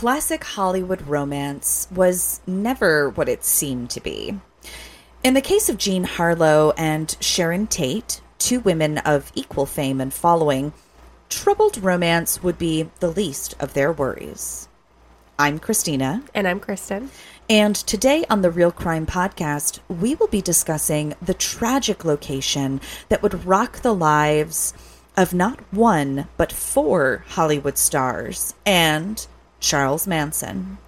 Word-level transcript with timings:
classic 0.00 0.42
Hollywood 0.44 1.06
romance 1.06 1.86
was 1.94 2.40
never 2.46 3.10
what 3.10 3.28
it 3.28 3.44
seemed 3.44 3.90
to 3.90 4.00
be. 4.00 4.34
In 5.22 5.34
the 5.34 5.42
case 5.42 5.68
of 5.68 5.76
Jean 5.76 6.04
Harlow 6.04 6.72
and 6.78 7.14
Sharon 7.20 7.66
Tate, 7.66 8.22
two 8.38 8.60
women 8.60 8.96
of 8.96 9.30
equal 9.34 9.66
fame 9.66 10.00
and 10.00 10.10
following, 10.10 10.72
troubled 11.28 11.76
romance 11.76 12.42
would 12.42 12.56
be 12.56 12.88
the 13.00 13.10
least 13.10 13.54
of 13.60 13.74
their 13.74 13.92
worries. 13.92 14.70
I'm 15.38 15.58
Christina. 15.58 16.22
And 16.32 16.48
I'm 16.48 16.60
Kristen. 16.60 17.10
And 17.50 17.76
today 17.76 18.24
on 18.30 18.40
the 18.40 18.50
Real 18.50 18.72
Crime 18.72 19.04
Podcast, 19.04 19.80
we 19.90 20.14
will 20.14 20.28
be 20.28 20.40
discussing 20.40 21.14
the 21.20 21.34
tragic 21.34 22.06
location 22.06 22.80
that 23.10 23.22
would 23.22 23.44
rock 23.44 23.82
the 23.82 23.94
lives 23.94 24.72
of 25.14 25.34
not 25.34 25.60
one, 25.70 26.26
but 26.38 26.52
four 26.52 27.26
Hollywood 27.28 27.76
stars 27.76 28.54
and 28.64 29.26
Charles 29.60 30.06
Manson, 30.06 30.78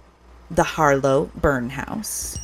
the 0.49 0.63
Harlow 0.63 1.29
Bern 1.35 1.69
House. 1.69 2.39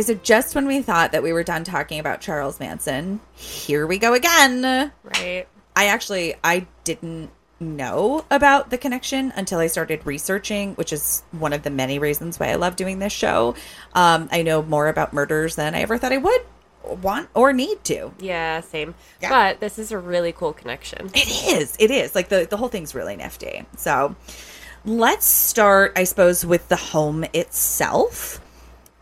Okay, 0.00 0.14
so 0.14 0.20
just 0.22 0.54
when 0.54 0.66
we 0.66 0.80
thought 0.80 1.12
that 1.12 1.22
we 1.22 1.30
were 1.30 1.42
done 1.42 1.62
talking 1.62 2.00
about 2.00 2.22
Charles 2.22 2.58
Manson, 2.58 3.20
here 3.34 3.86
we 3.86 3.98
go 3.98 4.14
again. 4.14 4.90
Right. 5.04 5.46
I 5.76 5.86
actually 5.88 6.36
I 6.42 6.66
didn't 6.84 7.30
know 7.60 8.24
about 8.30 8.70
the 8.70 8.78
connection 8.78 9.30
until 9.36 9.58
I 9.58 9.66
started 9.66 10.06
researching, 10.06 10.74
which 10.76 10.94
is 10.94 11.22
one 11.32 11.52
of 11.52 11.64
the 11.64 11.68
many 11.70 11.98
reasons 11.98 12.40
why 12.40 12.46
I 12.46 12.54
love 12.54 12.76
doing 12.76 12.98
this 12.98 13.12
show. 13.12 13.54
Um, 13.92 14.30
I 14.32 14.40
know 14.40 14.62
more 14.62 14.88
about 14.88 15.12
murders 15.12 15.56
than 15.56 15.74
I 15.74 15.82
ever 15.82 15.98
thought 15.98 16.12
I 16.12 16.16
would 16.16 16.46
want 17.02 17.28
or 17.34 17.52
need 17.52 17.84
to. 17.84 18.14
Yeah, 18.20 18.62
same. 18.62 18.94
Yeah. 19.20 19.28
But 19.28 19.60
this 19.60 19.78
is 19.78 19.92
a 19.92 19.98
really 19.98 20.32
cool 20.32 20.54
connection. 20.54 21.10
It 21.12 21.28
is. 21.58 21.76
It 21.78 21.90
is. 21.90 22.14
Like 22.14 22.30
the 22.30 22.46
the 22.48 22.56
whole 22.56 22.68
thing's 22.68 22.94
really 22.94 23.16
nifty. 23.16 23.66
So, 23.76 24.16
let's 24.86 25.26
start 25.26 25.92
I 25.94 26.04
suppose 26.04 26.46
with 26.46 26.68
the 26.68 26.76
home 26.76 27.26
itself. 27.34 28.40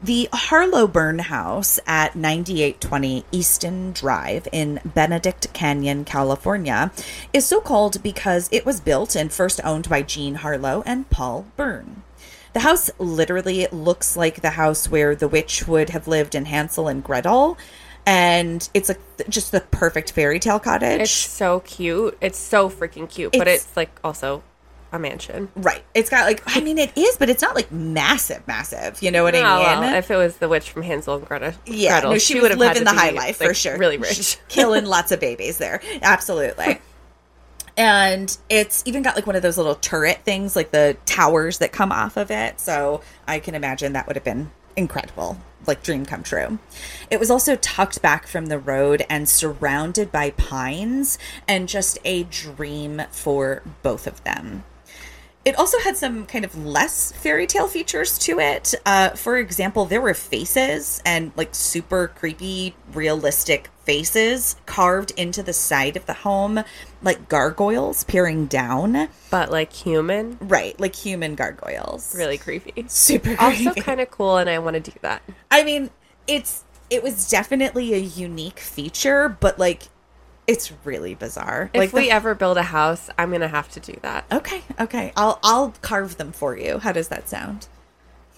The 0.01 0.29
Harlow 0.33 0.87
Bern 0.87 1.19
House 1.19 1.81
at 1.85 2.15
9820 2.15 3.25
Easton 3.33 3.91
Drive 3.93 4.47
in 4.53 4.81
Benedict 4.85 5.53
Canyon, 5.53 6.05
California, 6.05 6.93
is 7.33 7.45
so 7.47 7.61
called 7.61 8.01
because 8.03 8.49
it 8.53 8.65
was 8.65 8.81
built 8.81 9.17
and 9.17 9.33
first 9.33 9.61
owned 9.65 9.89
by 9.89 10.03
Jean 10.03 10.37
Harlow 10.37 10.85
and 10.87 11.11
Paul 11.11 11.47
Bern. 11.57 12.05
The 12.53 12.61
house 12.61 12.91
literally 13.01 13.67
looks 13.73 14.17
like 14.17 14.41
the 14.41 14.51
house 14.51 14.89
where 14.89 15.17
the 15.17 15.27
witch 15.29 15.67
would 15.67 15.91
have 15.91 16.07
lived 16.07 16.37
in 16.37 16.45
Hansel 16.45 16.87
and 16.87 17.03
Gretel, 17.03 17.59
and 18.07 18.69
it's 18.75 18.89
like 18.89 19.01
just 19.29 19.51
the 19.51 19.61
perfect 19.63 20.13
fairy 20.13 20.39
tale 20.39 20.61
cottage. 20.61 21.01
It's 21.01 21.11
so 21.11 21.59
cute. 21.61 22.17
It's 22.21 22.39
so 22.39 22.71
freaking 22.71 23.11
cute. 23.11 23.33
but 23.33 23.43
It's- 23.49 23.65
it's 23.65 23.77
like 23.77 23.99
also 24.05 24.45
a 24.93 24.99
mansion. 24.99 25.49
right. 25.57 25.83
It's 25.95 26.09
got 26.11 26.25
like 26.27 26.43
I 26.47 26.61
mean 26.61 26.79
it 26.79 26.97
is, 26.97 27.17
but 27.17 27.29
it's 27.29 27.43
not 27.43 27.55
like 27.55 27.71
massive, 27.71 28.47
massive. 28.47 29.03
You 29.03 29.11
know 29.11 29.23
what 29.23 29.35
Oh, 29.35 29.39
I 29.43 29.43
mean? 29.75 29.81
well, 29.81 29.95
if 29.97 30.11
it 30.11 30.17
was 30.17 30.37
the 30.39 30.49
witch 30.49 30.71
from 30.71 30.83
Hansel 30.83 31.17
and 31.17 31.27
Gretel, 31.27 31.53
Yeah, 31.67 31.97
Gretel, 32.01 32.13
no, 32.13 32.19
she, 32.19 32.41
would 32.41 32.51
have 32.51 32.59
lived 32.61 32.77
to 32.79 32.85
the 32.85 32.91
high 32.91 33.11
life 33.11 33.37
for 33.37 33.53
sure. 33.55 33.77
Really 33.77 33.99
She's 33.99 34.37
rich. 34.37 34.39
killing 34.49 34.85
lots 34.87 35.13
of 35.13 35.21
babies 35.21 35.59
there. 35.59 35.81
Absolutely. 36.03 36.79
And 37.77 38.37
it's 38.49 38.83
even 38.87 39.03
got 39.05 39.15
like 39.15 39.27
one 39.27 39.37
of 39.37 39.43
those 39.43 39.57
little 39.57 39.77
turret 39.77 40.23
things, 40.25 40.57
like 40.57 40.73
the 40.73 40.97
towers 41.07 41.59
that 41.59 41.71
come 41.71 41.93
off 41.93 42.17
of 42.17 42.31
it. 42.33 42.59
So 42.59 43.03
I 43.29 43.39
can 43.39 43.55
imagine 43.55 43.93
that 43.93 44.09
would 44.09 44.17
have 44.17 44.25
been 44.25 44.51
incredible, 44.75 45.39
like 45.65 45.85
dream 45.85 46.05
come 46.05 46.25
true. 46.25 46.59
It 47.09 47.21
was 47.21 47.31
also 47.31 47.55
tucked 47.55 48.03
back 48.03 48.27
from 48.27 48.47
the 48.47 48.59
road 48.59 49.07
and 49.09 49.29
surrounded 49.29 50.11
by 50.11 50.31
pines, 50.33 51.19
and 51.47 51.69
just 51.69 51.99
a 52.05 52.25
dream 52.25 53.03
for 53.13 53.63
both 53.85 54.09
of 54.09 54.25
them. 54.25 54.65
It 55.49 55.59
also 55.59 55.79
had 55.79 55.97
some 55.97 56.27
kind 56.27 56.45
of 56.45 56.55
less 56.57 57.11
fairy 57.13 57.47
tale 57.47 57.69
features 57.69 58.19
to 58.19 58.39
it. 58.39 58.75
Uh, 58.85 59.11
for 59.11 59.39
example, 59.39 59.87
there 59.87 60.01
were 60.03 60.13
faces 60.13 61.01
and 61.07 61.33
like 61.37 61.55
super 61.55 62.09
creepy, 62.09 62.75
realistic 62.93 63.71
faces 63.85 64.57
carved 64.67 65.13
into 65.13 65.43
the 65.43 65.55
side 65.55 65.97
of 65.97 66.05
the 66.05 66.13
home, 66.13 66.63
like 67.03 67.31
gargoyles 67.31 68.05
peering 68.05 68.45
down. 68.45 69.09
but 69.31 69.51
like 69.51 69.73
human, 69.73 70.37
Right, 70.43 70.79
like 70.79 70.95
human 70.95 71.35
gargoyles. 71.35 72.15
really 72.15 72.37
creepy. 72.37 72.85
super 72.89 73.35
creepy. 73.35 73.67
Also 73.69 73.81
kind 73.81 74.01
of 74.03 74.11
cool, 74.11 74.37
and 74.37 74.51
I 74.51 74.59
want 74.59 74.75
to 74.75 74.91
do 74.91 74.99
that. 75.01 75.23
I 75.51 75.65
mean, 75.65 75.89
it's 76.27 76.65
it 76.91 77.03
was 77.03 77.31
definitely 77.31 77.95
a 77.95 77.99
unique 77.99 78.61
feature, 78.61 79.31
but 79.31 79.59
like, 79.59 79.85
it's 80.49 80.73
really 80.85 81.15
bizarre. 81.15 81.71
If 81.73 81.79
like 81.79 81.93
we 81.93 82.03
the- 82.07 82.11
ever 82.11 82.35
build 82.35 82.57
a 82.57 82.63
house, 82.65 83.09
I'm 83.17 83.31
gonna 83.31 83.47
have 83.47 83.69
to 83.73 83.81
do 83.81 83.97
that. 84.03 84.25
Okay, 84.33 84.63
okay. 84.81 85.13
I'll 85.17 85.39
I'll 85.45 85.73
carve 85.83 86.17
them 86.17 86.33
for 86.33 86.57
you. 86.59 86.79
How 86.79 86.91
does 86.91 87.07
that 87.09 87.29
sound? 87.29 87.69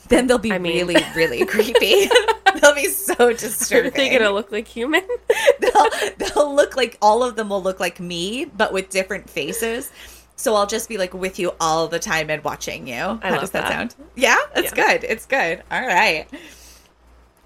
Then 0.08 0.26
they'll 0.26 0.38
be 0.38 0.52
I 0.52 0.58
mean- 0.58 0.86
really, 0.86 1.02
really 1.14 1.46
creepy. 1.54 2.10
they'll 2.60 2.74
be 2.74 2.86
so 2.88 3.14
Are 3.28 3.32
disturbing. 3.32 3.92
they 3.92 4.10
gonna 4.18 4.32
look 4.32 4.50
like 4.52 4.66
human? 4.68 5.02
they'll, 5.60 5.88
they'll 6.18 6.54
look 6.54 6.76
like 6.76 6.98
all 7.00 7.22
of 7.22 7.36
them 7.36 7.48
will 7.50 7.62
look 7.62 7.78
like 7.80 8.00
me, 8.00 8.44
but 8.44 8.72
with 8.72 8.90
different 8.90 9.30
faces. 9.30 9.90
So 10.36 10.54
I'll 10.56 10.66
just 10.66 10.88
be 10.88 10.96
like 10.98 11.12
with 11.14 11.38
you 11.38 11.52
all 11.60 11.86
the 11.86 11.98
time 11.98 12.28
and 12.30 12.42
watching 12.42 12.88
you. 12.88 12.94
How 12.96 13.18
love 13.30 13.40
does 13.40 13.50
that, 13.52 13.64
that. 13.68 13.72
sound? 13.92 13.94
Yeah, 14.16 14.36
it's 14.56 14.74
Yeah. 14.76 14.86
good. 14.98 15.04
It's 15.04 15.26
good. 15.26 15.62
All 15.70 15.86
right. 15.86 16.26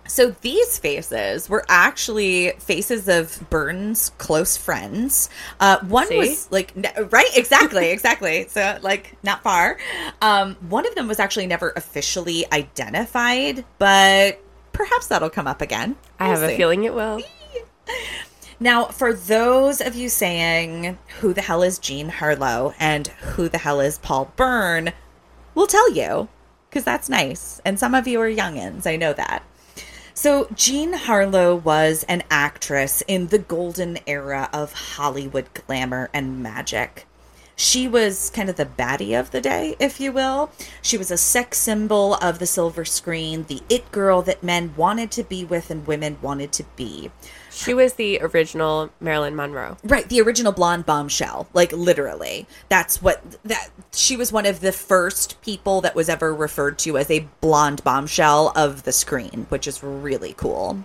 So 0.06 0.34
these 0.42 0.78
faces 0.78 1.48
were 1.48 1.64
actually 1.68 2.50
faces 2.58 3.08
of 3.08 3.48
Bern's 3.48 4.10
close 4.18 4.56
friends. 4.56 5.30
Uh, 5.60 5.78
one 5.80 6.06
See? 6.08 6.18
was 6.18 6.50
like 6.52 6.76
ne- 6.76 6.92
right, 7.10 7.30
exactly, 7.36 7.90
exactly. 7.90 8.46
So 8.50 8.78
like 8.82 9.16
not 9.22 9.42
far. 9.42 9.78
Um, 10.20 10.56
one 10.68 10.86
of 10.86 10.94
them 10.94 11.08
was 11.08 11.18
actually 11.18 11.46
never 11.46 11.72
officially 11.74 12.44
identified, 12.52 13.64
but 13.78 14.40
perhaps 14.72 15.06
that'll 15.06 15.30
come 15.30 15.46
up 15.46 15.62
again. 15.62 15.96
I 16.18 16.28
We'll 16.28 16.40
have 16.40 16.48
see. 16.50 16.54
a 16.54 16.56
feeling 16.58 16.84
it 16.84 16.94
will. 16.94 17.20
Now, 18.60 18.86
for 18.86 19.12
those 19.12 19.80
of 19.80 19.94
you 19.94 20.08
saying 20.08 20.96
who 21.20 21.32
the 21.34 21.42
hell 21.42 21.62
is 21.62 21.78
Jean 21.78 22.08
Harlow 22.08 22.72
and 22.78 23.08
who 23.08 23.48
the 23.48 23.58
hell 23.58 23.80
is 23.80 23.98
Paul 23.98 24.32
Bern, 24.36 24.92
we'll 25.54 25.66
tell 25.66 25.90
you 25.92 26.28
because 26.70 26.84
that's 26.84 27.08
nice. 27.08 27.60
And 27.64 27.78
some 27.78 27.94
of 27.94 28.06
you 28.06 28.20
are 28.20 28.28
youngins, 28.30 28.86
I 28.86 28.96
know 28.96 29.12
that. 29.12 29.42
So, 30.24 30.48
Jean 30.54 30.94
Harlow 30.94 31.54
was 31.54 32.02
an 32.04 32.22
actress 32.30 33.02
in 33.06 33.26
the 33.26 33.38
golden 33.38 33.98
era 34.06 34.48
of 34.54 34.72
Hollywood 34.72 35.52
glamour 35.52 36.08
and 36.14 36.42
magic. 36.42 37.06
She 37.56 37.86
was 37.86 38.30
kind 38.30 38.48
of 38.48 38.56
the 38.56 38.64
baddie 38.64 39.12
of 39.12 39.32
the 39.32 39.42
day, 39.42 39.76
if 39.78 40.00
you 40.00 40.12
will. 40.12 40.50
She 40.80 40.96
was 40.96 41.10
a 41.10 41.18
sex 41.18 41.58
symbol 41.58 42.14
of 42.14 42.38
the 42.38 42.46
silver 42.46 42.86
screen, 42.86 43.44
the 43.48 43.60
it 43.68 43.92
girl 43.92 44.22
that 44.22 44.42
men 44.42 44.72
wanted 44.78 45.10
to 45.10 45.24
be 45.24 45.44
with 45.44 45.68
and 45.68 45.86
women 45.86 46.16
wanted 46.22 46.52
to 46.52 46.64
be. 46.74 47.10
She 47.54 47.72
was 47.72 47.94
the 47.94 48.18
original 48.20 48.90
Marilyn 49.00 49.36
Monroe. 49.36 49.76
Right, 49.84 50.08
the 50.08 50.20
original 50.20 50.52
blonde 50.52 50.86
bombshell, 50.86 51.48
like 51.52 51.72
literally. 51.72 52.46
That's 52.68 53.00
what 53.00 53.22
that 53.44 53.70
she 53.92 54.16
was 54.16 54.32
one 54.32 54.44
of 54.44 54.60
the 54.60 54.72
first 54.72 55.40
people 55.40 55.80
that 55.82 55.94
was 55.94 56.08
ever 56.08 56.34
referred 56.34 56.78
to 56.80 56.98
as 56.98 57.10
a 57.10 57.28
blonde 57.40 57.84
bombshell 57.84 58.52
of 58.56 58.82
the 58.82 58.92
screen, 58.92 59.46
which 59.50 59.68
is 59.68 59.82
really 59.82 60.34
cool. 60.36 60.84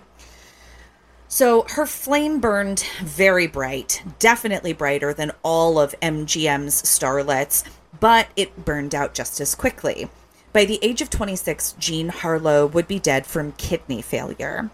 So 1.28 1.64
her 1.70 1.86
flame 1.86 2.40
burned 2.40 2.84
very 3.02 3.46
bright, 3.46 4.02
definitely 4.18 4.72
brighter 4.72 5.14
than 5.14 5.32
all 5.42 5.78
of 5.78 5.94
MGM's 6.00 6.82
starlets, 6.82 7.64
but 7.98 8.28
it 8.36 8.64
burned 8.64 8.94
out 8.94 9.14
just 9.14 9.40
as 9.40 9.54
quickly. 9.54 10.08
By 10.52 10.64
the 10.64 10.80
age 10.82 11.00
of 11.00 11.10
26, 11.10 11.76
Jean 11.78 12.08
Harlow 12.08 12.66
would 12.66 12.88
be 12.88 12.98
dead 12.98 13.26
from 13.26 13.52
kidney 13.52 14.02
failure. 14.02 14.70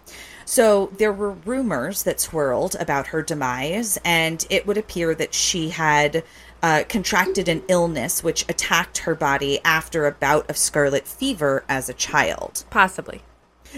So 0.47 0.91
there 0.97 1.11
were 1.11 1.31
rumors 1.31 2.03
that 2.03 2.21
swirled 2.21 2.77
about 2.79 3.07
her 3.07 3.21
demise, 3.21 3.99
and 4.05 4.47
it 4.49 4.65
would 4.65 4.77
appear 4.77 5.13
that 5.13 5.33
she 5.33 5.71
had 5.71 6.23
uh, 6.63 6.83
contracted 6.87 7.49
an 7.49 7.63
illness 7.67 8.23
which 8.23 8.43
attacked 8.47 8.99
her 8.99 9.13
body 9.13 9.59
after 9.65 10.05
a 10.07 10.11
bout 10.13 10.49
of 10.49 10.55
scarlet 10.55 11.05
fever 11.05 11.65
as 11.67 11.89
a 11.89 11.93
child. 11.93 12.63
Possibly. 12.69 13.23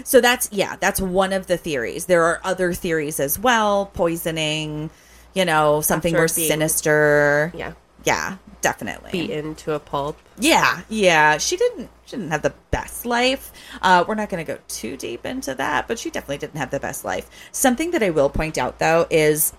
So 0.04 0.20
that's 0.20 0.48
yeah, 0.52 0.76
that's 0.78 1.00
one 1.00 1.32
of 1.32 1.48
the 1.48 1.56
theories. 1.56 2.06
There 2.06 2.22
are 2.22 2.40
other 2.44 2.72
theories 2.72 3.18
as 3.18 3.36
well, 3.36 3.86
poisoning, 3.86 4.90
you 5.34 5.44
know, 5.44 5.80
something 5.80 6.14
After 6.14 6.20
more 6.20 6.28
being- 6.36 6.48
sinister. 6.48 7.52
Yeah. 7.52 7.72
Yeah, 8.04 8.36
definitely. 8.60 9.10
Beaten 9.12 9.54
to 9.56 9.72
a 9.72 9.78
pulp. 9.78 10.18
Yeah, 10.38 10.82
yeah. 10.88 11.38
She 11.38 11.56
didn't 11.56 11.90
she 12.04 12.16
didn't 12.16 12.30
have 12.30 12.42
the 12.42 12.54
best 12.70 13.06
life. 13.06 13.52
Uh, 13.82 14.04
we're 14.06 14.14
not 14.14 14.28
going 14.28 14.44
to 14.44 14.52
go 14.52 14.58
too 14.68 14.96
deep 14.96 15.24
into 15.26 15.54
that, 15.54 15.88
but 15.88 15.98
she 15.98 16.10
definitely 16.10 16.38
didn't 16.38 16.58
have 16.58 16.70
the 16.70 16.80
best 16.80 17.04
life. 17.04 17.30
Something 17.52 17.92
that 17.92 18.02
I 18.02 18.10
will 18.10 18.30
point 18.30 18.58
out 18.58 18.78
though 18.78 19.06
is 19.10 19.52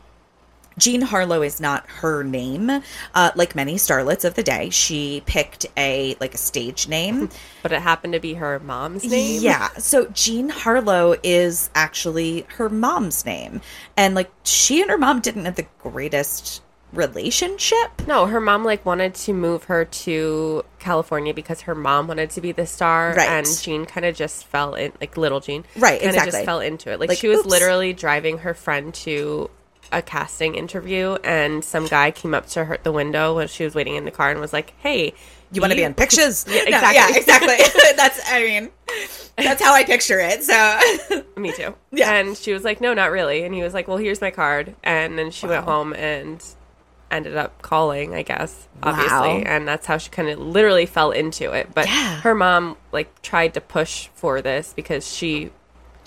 Jean 0.77 1.01
Harlow 1.01 1.41
is 1.41 1.59
not 1.59 1.85
her 1.87 2.23
name. 2.23 2.69
Uh, 3.13 3.31
like 3.35 3.55
many 3.55 3.75
starlets 3.75 4.25
of 4.25 4.35
the 4.35 4.43
day, 4.43 4.69
she 4.69 5.21
picked 5.25 5.65
a 5.77 6.15
like 6.19 6.33
a 6.33 6.37
stage 6.37 6.87
name. 6.87 7.29
But 7.61 7.71
it 7.73 7.81
happened 7.81 8.13
to 8.13 8.19
be 8.19 8.33
her 8.33 8.59
mom's 8.59 9.03
name. 9.03 9.39
Yeah. 9.39 9.67
So 9.77 10.07
Jean 10.07 10.49
Harlow 10.49 11.15
is 11.21 11.69
actually 11.75 12.47
her 12.57 12.69
mom's 12.69 13.23
name. 13.23 13.61
And 13.95 14.15
like 14.15 14.31
she 14.43 14.81
and 14.81 14.89
her 14.89 14.97
mom 14.97 15.19
didn't 15.19 15.45
have 15.45 15.57
the 15.57 15.67
greatest 15.77 16.63
relationship. 16.93 17.89
No, 18.07 18.25
her 18.27 18.39
mom 18.41 18.63
like 18.65 18.85
wanted 18.85 19.15
to 19.15 19.33
move 19.33 19.65
her 19.65 19.85
to 19.85 20.63
California 20.79 21.33
because 21.33 21.61
her 21.61 21.75
mom 21.75 22.07
wanted 22.07 22.29
to 22.31 22.41
be 22.41 22.51
the 22.51 22.65
star, 22.65 23.13
Right. 23.15 23.29
and 23.29 23.47
Jean 23.61 23.85
kind 23.85 24.05
of 24.05 24.15
just 24.15 24.45
fell 24.45 24.75
in, 24.75 24.91
like 24.99 25.17
little 25.17 25.39
Jean, 25.39 25.63
Right, 25.75 25.99
Kind 26.01 26.09
of 26.09 26.15
exactly. 26.15 26.31
just 26.31 26.45
fell 26.45 26.59
into 26.59 26.91
it. 26.91 26.99
Like, 26.99 27.09
Like, 27.09 27.17
she 27.17 27.27
was 27.27 27.39
oops. 27.39 27.47
literally 27.49 27.93
driving 27.93 28.39
her 28.39 28.53
friend 28.53 28.93
to 28.95 29.49
a 29.91 30.01
casting 30.01 30.55
interview, 30.55 31.15
and 31.23 31.63
some 31.65 31.85
guy 31.87 32.11
came 32.11 32.33
up 32.33 32.47
to 32.47 32.63
her 32.65 32.73
at 32.75 32.83
the 32.83 32.91
window 32.93 33.35
when 33.35 33.47
she 33.47 33.63
was 33.65 33.75
waiting 33.75 33.95
in 33.95 34.05
the 34.05 34.11
car 34.11 34.29
and 34.31 34.39
was 34.39 34.53
like, 34.53 34.73
"Hey, 34.79 35.13
You 35.53 35.59
want 35.59 35.71
to 35.71 35.75
be 35.75 35.83
in 35.83 35.93
pictures? 35.93 36.45
Yeah, 36.49 36.63
No, 36.79 36.91
yeah, 36.91 37.09
exactly. 37.09 37.55
that's 37.97 38.21
I 38.31 38.41
mean, 38.43 38.69
that's 39.35 39.61
how 39.61 39.73
I 39.73 39.83
picture 39.83 40.17
it. 40.17 40.43
So 40.45 41.23
Me 41.35 41.51
too. 41.51 41.75
Yeah. 41.91 42.13
And 42.13 42.37
she 42.37 42.53
was 42.53 42.63
like, 42.63 42.79
no, 42.79 42.93
not 42.93 43.11
really. 43.11 43.43
And 43.43 43.53
he 43.53 43.61
was 43.61 43.73
like, 43.73 43.89
well, 43.89 43.97
here's 43.97 44.21
my 44.21 44.31
card. 44.31 44.75
And 44.81 45.19
then 45.19 45.29
she 45.29 45.47
went 45.47 45.65
home 45.65 45.91
and 45.93 46.41
ended 47.11 47.35
up 47.37 47.61
calling, 47.61 48.15
I 48.15 48.23
guess, 48.23 48.67
obviously. 48.81 49.09
Wow. 49.11 49.43
And 49.45 49.67
that's 49.67 49.85
how 49.85 49.97
she 49.97 50.09
kind 50.09 50.29
of 50.29 50.39
literally 50.39 50.85
fell 50.85 51.11
into 51.11 51.51
it. 51.51 51.69
But 51.73 51.87
Yeah. 51.87 52.21
her 52.21 52.33
mom, 52.33 52.77
like, 52.91 53.21
tried 53.21 53.53
to 53.55 53.61
push 53.61 54.07
for 54.15 54.41
this 54.41 54.73
because 54.75 55.07
she, 55.11 55.51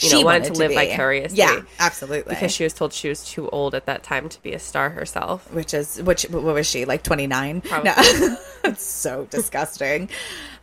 you 0.01 0.11
know, 0.11 0.19
she 0.19 0.25
wanted, 0.25 0.45
to 0.47 0.53
live 0.55 0.71
be. 0.71 0.75
vicariously. 0.75 1.39
Yeah, 1.39 1.61
absolutely. 1.79 2.35
Because 2.35 2.51
she 2.53 2.65
was 2.65 2.73
told 2.73 2.93
she 2.93 3.09
was 3.09 3.25
too 3.25 3.49
old 3.51 3.75
at 3.77 3.87
that 3.87 4.03
time 4.03 4.29
to 4.29 4.43
be 4.43 4.53
a 4.53 4.59
star 4.59 4.91
herself. 4.91 5.53
which 5.53 5.73
is 5.73 6.03
which 6.03 6.23
what 6.31 6.43
was 6.43 6.67
she 6.67 6.85
like 6.85 7.03
29 7.05 7.61
Probably. 7.61 7.91
no 7.97 8.37
it's 8.65 8.83
so 8.83 9.27
disgusting 9.31 10.09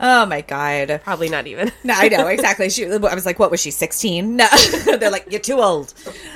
oh 0.00 0.26
my 0.26 0.40
god 0.42 1.00
Probably 1.04 1.28
not 1.30 1.46
even. 1.46 1.70
no 1.84 1.94
i 1.96 2.08
know 2.08 2.26
exactly 2.26 2.68
she 2.68 2.84
i 2.84 2.96
was 3.14 3.24
like 3.24 3.38
what 3.38 3.50
was 3.50 3.60
she 3.60 3.70
16 3.70 4.36
no 4.36 4.46
they're 4.98 5.10
like 5.10 5.26
you're 5.30 5.40
too 5.40 5.60
old 5.60 5.94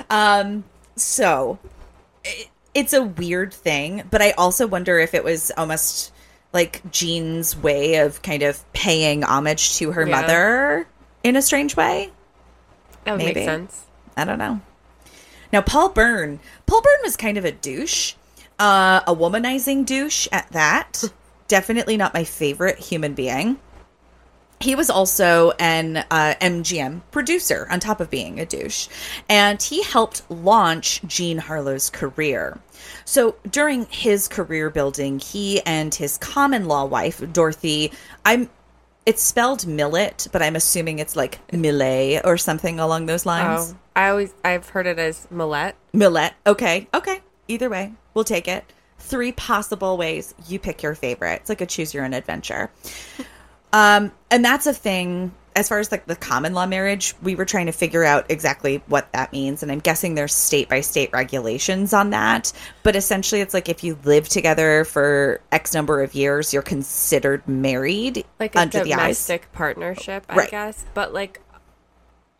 um 0.09 0.63
so 0.95 1.59
it, 2.23 2.47
it's 2.77 2.93
a 2.93 3.01
weird 3.03 3.53
thing 3.53 4.03
but 4.11 4.21
i 4.21 4.31
also 4.31 4.67
wonder 4.67 4.99
if 4.99 5.13
it 5.13 5.23
was 5.23 5.51
almost 5.57 6.11
like 6.53 6.81
jean's 6.91 7.57
way 7.57 7.95
of 7.95 8.21
kind 8.21 8.43
of 8.43 8.63
paying 8.73 9.23
homage 9.23 9.75
to 9.77 9.91
her 9.91 10.05
Yeah. 10.07 10.21
mother 10.21 10.87
in 11.23 11.35
a 11.35 11.41
strange 11.41 11.75
way 11.75 12.11
That 13.03 13.13
would 13.13 13.19
Maybe. 13.25 13.39
make 13.41 13.45
sense. 13.49 13.83
I 14.15 14.23
don't 14.25 14.37
know. 14.37 14.59
Now, 15.53 15.61
Paul 15.61 15.89
Bern. 15.89 16.39
Paul 16.65 16.81
Bern 16.81 16.99
was 17.03 17.15
kind 17.15 17.37
of 17.37 17.45
a 17.45 17.51
douche, 17.53 18.15
uh, 18.59 18.99
a 19.07 19.15
womanizing 19.15 19.85
douche 19.85 20.27
at 20.31 20.49
that. 20.51 21.03
Definitely 21.47 21.95
not 21.97 22.13
my 22.13 22.25
favorite 22.25 22.79
human 22.79 23.13
being. 23.13 23.59
He 24.59 24.75
was 24.75 24.89
also 24.89 25.51
an 25.59 25.97
uh, 26.09 26.33
MGM 26.41 27.01
producer 27.11 27.67
on 27.71 27.79
top 27.79 28.01
of 28.01 28.09
being 28.09 28.39
a 28.41 28.45
douche, 28.45 28.87
and 29.29 29.61
he 29.61 29.83
helped 29.83 30.29
launch 30.31 31.01
Jean 31.07 31.37
Harlow's 31.37 31.89
career. 31.89 32.59
So 33.05 33.35
during 33.49 33.85
his 33.89 34.27
career 34.27 34.69
building, 34.69 35.19
he 35.19 35.61
and 35.61 35.93
his 35.93 36.17
common 36.17 36.67
law 36.67 36.85
wife, 36.85 37.21
Dorothy, 37.33 37.91
I'm 38.25 38.49
it's 39.07 39.23
spelled 39.23 39.65
millet, 39.65 40.27
but 40.33 40.41
I'm 40.41 40.57
assuming 40.57 40.99
it's 40.99 41.15
like 41.15 41.39
millet 41.53 42.25
or 42.25 42.37
something 42.37 42.77
along 42.77 43.05
those 43.05 43.25
lines. 43.25 43.73
Oh, 43.73 43.77
I 43.95 44.09
always, 44.09 44.33
I've 44.43 44.67
heard 44.67 44.85
it 44.85 44.99
as 44.99 45.27
Millet. 45.31 45.75
Millet. 45.93 46.33
Okay. 46.45 46.89
Okay. 46.93 47.21
Either 47.47 47.69
way, 47.69 47.93
we'll 48.13 48.25
take 48.25 48.49
it. 48.49 48.65
Three 48.99 49.31
possible 49.31 49.97
ways. 49.97 50.35
You 50.49 50.59
pick 50.59 50.83
your 50.83 50.93
favorite. 50.93 51.39
It's 51.39 51.47
like 51.49 51.61
a 51.61 51.65
choose 51.65 51.93
your 51.93 52.03
own 52.03 52.13
adventure. 52.13 52.69
Um, 53.73 54.13
and 54.31 54.45
that's 54.45 54.65
a 54.65 54.73
thing 54.73 55.33
as 55.57 55.67
far 55.67 55.79
as 55.79 55.91
like 55.91 56.05
the 56.05 56.15
common 56.15 56.53
law 56.53 56.67
marriage, 56.67 57.15
we 57.23 57.33
were 57.33 57.43
trying 57.43 57.65
to 57.65 57.71
figure 57.71 58.03
out 58.03 58.29
exactly 58.29 58.83
what 58.85 59.11
that 59.13 59.31
means. 59.31 59.63
And 59.63 59.71
I'm 59.71 59.79
guessing 59.79 60.13
there's 60.13 60.33
state 60.33 60.69
by 60.69 60.81
state 60.81 61.11
regulations 61.11 61.93
on 61.93 62.11
that. 62.11 62.53
But 62.83 62.95
essentially 62.95 63.41
it's 63.41 63.55
like 63.55 63.67
if 63.67 63.83
you 63.83 63.97
live 64.03 64.29
together 64.29 64.85
for 64.85 65.41
X 65.51 65.73
number 65.73 66.03
of 66.03 66.13
years, 66.13 66.53
you're 66.53 66.61
considered 66.61 67.45
married 67.47 68.23
Like 68.39 68.55
a 68.55 68.59
under 68.59 68.83
the 68.83 68.93
eyes 68.93 68.99
domestic 69.25 69.51
partnership, 69.51 70.25
I 70.29 70.35
Right. 70.35 70.51
guess. 70.51 70.85
But 70.93 71.11
like, 71.11 71.41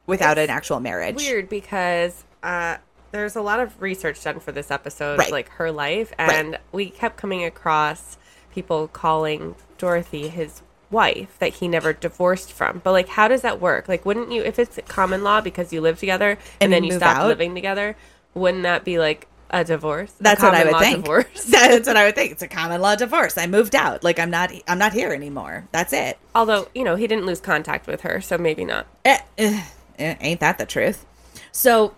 without 0.06 0.38
an 0.38 0.52
actual 0.52 0.80
marriage. 0.80 1.16
weird 1.18 1.50
because 1.50 2.24
uh, 2.44 2.78
there's 3.12 3.36
a 3.36 3.42
lot 3.42 3.60
of 3.60 3.82
research 3.82 4.24
done 4.24 4.40
for 4.40 4.52
this 4.52 4.70
episode, 4.70 5.18
Right. 5.18 5.32
like 5.32 5.50
her 5.54 5.72
life, 5.72 6.14
and 6.20 6.60
we 6.72 6.92
kept 6.92 7.18
coming 7.18 7.44
across 7.44 8.18
people 8.54 8.88
calling 8.88 9.56
Dorothy 9.80 10.28
his 10.30 10.62
wife 10.90 11.38
that 11.40 11.56
he 11.56 11.68
never 11.68 11.94
divorced 11.94 12.52
from. 12.54 12.82
But 12.84 12.92
like, 12.92 13.10
how 13.10 13.28
does 13.28 13.42
that 13.42 13.60
work? 13.62 13.88
Like, 13.88 14.06
wouldn't 14.06 14.32
you, 14.32 14.44
if 14.44 14.60
it's 14.60 14.80
common 14.88 15.24
law 15.24 15.42
because 15.42 15.74
you 15.74 15.82
live 15.82 16.00
together 16.00 16.32
and, 16.32 16.40
And 16.62 16.74
then 16.74 16.84
you 16.84 16.94
stop 16.94 17.18
out? 17.18 17.28
living 17.28 17.56
together, 17.56 17.96
wouldn't 18.34 18.64
that 18.64 18.84
be 18.86 19.00
like 19.00 19.28
a 19.50 19.64
divorce? 19.64 20.14
A 20.20 20.24
That's 20.24 20.42
what 20.44 20.54
I 20.54 20.64
would 20.66 20.78
think. 20.80 21.04
Divorce. 21.04 21.46
That's 21.50 21.88
what 21.88 21.98
I 21.98 22.06
would 22.06 22.16
think. 22.16 22.32
It's 22.34 22.44
a 22.44 22.48
common 22.48 22.82
law 22.82 22.96
divorce. 22.96 23.38
I 23.38 23.48
moved 23.48 23.76
out. 23.76 24.04
Like 24.04 24.20
I'm 24.20 24.30
not. 24.30 24.52
I'm 24.68 24.78
not 24.78 24.94
here 24.94 25.12
anymore. 25.14 25.68
That's 25.72 25.94
it. 25.94 26.18
Although 26.36 26.68
you 26.76 26.84
know 26.84 26.96
he 26.96 27.08
didn't 27.08 27.26
lose 27.26 27.40
contact 27.40 27.88
with 27.88 28.02
her, 28.02 28.22
so 28.22 28.38
maybe 28.38 28.66
not. 28.66 28.88
Eh, 29.06 29.20
eh, 29.38 29.64
eh, 30.00 30.16
ain't 30.20 30.40
that 30.42 30.58
the 30.58 30.66
truth? 30.66 31.06
So 31.52 31.96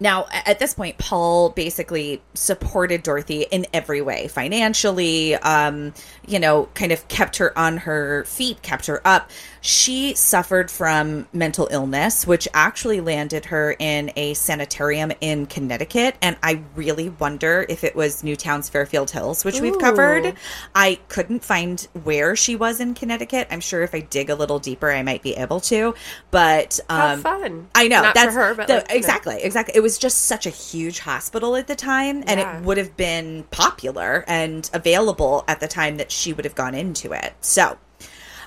now 0.00 0.26
at 0.32 0.58
this 0.58 0.74
point, 0.74 0.98
Paul 0.98 1.50
basically 1.50 2.22
supported 2.34 3.02
Dorothy 3.02 3.46
in 3.50 3.66
every 3.72 4.02
way, 4.02 4.28
financially. 4.28 5.34
Um, 5.36 5.92
you 6.26 6.38
know, 6.38 6.68
kind 6.74 6.92
of 6.92 7.06
kept 7.08 7.36
her 7.36 7.56
on 7.58 7.78
her 7.78 8.24
feet, 8.24 8.62
kept 8.62 8.86
her 8.86 9.00
up. 9.06 9.30
She 9.60 10.14
suffered 10.14 10.70
from 10.70 11.26
mental 11.32 11.68
illness, 11.70 12.26
which 12.26 12.46
actually 12.52 13.00
landed 13.00 13.46
her 13.46 13.74
in 13.78 14.10
a 14.16 14.34
sanitarium 14.34 15.12
in 15.20 15.46
Connecticut. 15.46 16.16
And 16.20 16.36
I 16.42 16.62
really 16.74 17.08
wonder 17.08 17.64
if 17.68 17.82
it 17.82 17.96
was 17.96 18.22
Newtown's 18.22 18.68
Fairfield 18.68 19.10
Hills, 19.10 19.44
which 19.44 19.60
we've 19.60 19.78
covered. 19.78 20.34
I 20.74 20.98
couldn't 21.08 21.44
find 21.44 21.80
where 22.02 22.36
she 22.36 22.56
was 22.56 22.80
in 22.80 22.94
Connecticut. 22.94 23.48
I'm 23.50 23.60
sure 23.60 23.82
if 23.82 23.94
I 23.94 24.00
dig 24.00 24.28
a 24.28 24.34
little 24.34 24.58
deeper, 24.58 24.90
I 24.90 25.02
might 25.02 25.22
be 25.22 25.34
able 25.34 25.60
to. 25.60 25.94
But 26.30 26.78
How 26.90 27.14
um, 27.14 27.20
fun! 27.20 27.68
I 27.74 27.88
know 27.88 28.02
Not 28.02 28.14
that's 28.14 28.34
for 28.34 28.40
her, 28.40 28.54
but 28.54 28.66
the- 28.66 28.74
like, 28.74 28.90
exactly, 28.90 29.42
exactly. 29.42 29.74
It 29.76 29.80
was 29.84 29.98
just 29.98 30.22
such 30.22 30.46
a 30.46 30.50
huge 30.50 31.00
hospital 31.00 31.56
at 31.56 31.66
the 31.66 31.74
time, 31.76 32.24
and 32.26 32.40
Yeah. 32.40 32.56
it 32.56 32.64
would 32.64 32.78
have 32.78 32.96
been 32.96 33.44
popular 33.50 34.24
and 34.26 34.70
available 34.72 35.44
at 35.46 35.60
the 35.60 35.68
time 35.68 35.98
that 35.98 36.10
she 36.10 36.32
would 36.32 36.46
have 36.46 36.54
gone 36.54 36.74
into 36.74 37.12
it. 37.12 37.34
So, 37.42 37.76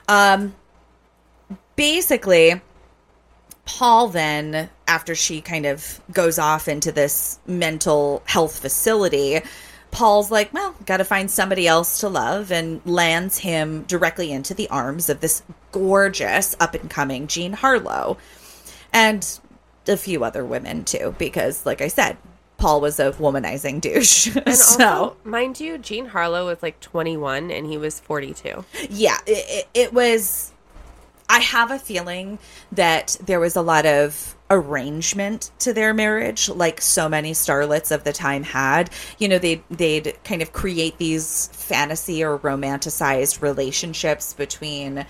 um, 0.07 0.55
basically, 1.75 2.59
Paul 3.65 4.07
then, 4.07 4.71
after 4.87 5.13
she 5.13 5.39
kind 5.39 5.67
of 5.67 6.01
goes 6.11 6.39
off 6.39 6.67
into 6.67 6.91
this 6.91 7.37
mental 7.45 8.23
health 8.25 8.57
facility, 8.57 9.43
Paul's 9.91 10.31
like, 10.31 10.51
well, 10.51 10.73
got 10.87 10.97
to 10.97 11.05
find 11.05 11.29
somebody 11.29 11.67
else 11.67 11.99
to 11.99 12.09
love, 12.09 12.51
and 12.51 12.81
lands 12.83 13.37
him 13.37 13.83
directly 13.83 14.31
into 14.31 14.55
the 14.55 14.67
arms 14.69 15.07
of 15.07 15.19
this 15.21 15.43
gorgeous 15.71 16.55
up 16.59 16.73
and 16.73 16.89
coming 16.89 17.27
Jean 17.27 17.53
Harlow. 17.53 18.17
And 18.91 19.39
a 19.89 19.97
few 19.97 20.23
other 20.23 20.45
women 20.45 20.83
too, 20.83 21.15
because, 21.17 21.65
like 21.65 21.81
I 21.81 21.87
said, 21.87 22.17
Paul 22.57 22.81
was 22.81 22.99
a 22.99 23.11
womanizing 23.13 23.81
douche. 23.81 24.35
And 24.45 24.55
so, 24.55 24.85
also, 24.85 25.17
mind 25.23 25.59
you, 25.59 25.77
Jean 25.77 26.07
Harlow 26.07 26.47
was 26.47 26.61
like 26.61 26.79
21 26.79 27.51
and 27.51 27.65
he 27.65 27.77
was 27.77 27.99
42. 27.99 28.65
yeah, 28.89 29.17
it, 29.25 29.45
it, 29.49 29.67
it 29.73 29.93
was. 29.93 30.53
I 31.29 31.39
have 31.39 31.71
a 31.71 31.79
feeling 31.79 32.39
that 32.71 33.17
there 33.25 33.39
was 33.39 33.57
a 33.57 33.61
lot 33.61 33.85
of 33.85 34.37
arrangement 34.49 35.51
to 35.59 35.73
their 35.73 35.93
marriage, 35.93 36.47
like 36.47 36.79
so 36.79 37.09
many 37.09 37.33
starlets 37.33 37.93
of 37.93 38.05
the 38.05 38.13
time 38.13 38.43
had. 38.43 38.89
You 39.19 39.27
know, 39.27 39.37
they'd 39.37 39.63
they'd 39.69 40.17
kind 40.23 40.41
of 40.41 40.53
create 40.53 40.97
these 40.97 41.49
fantasy 41.51 42.23
or 42.23 42.39
romanticized 42.39 43.41
relationships 43.41 44.33
between 44.33 45.05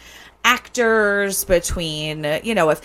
actors, 0.47 1.43
between, 1.43 2.25
uh, 2.25 2.39
you 2.41 2.55
know, 2.55 2.69
if 2.69 2.79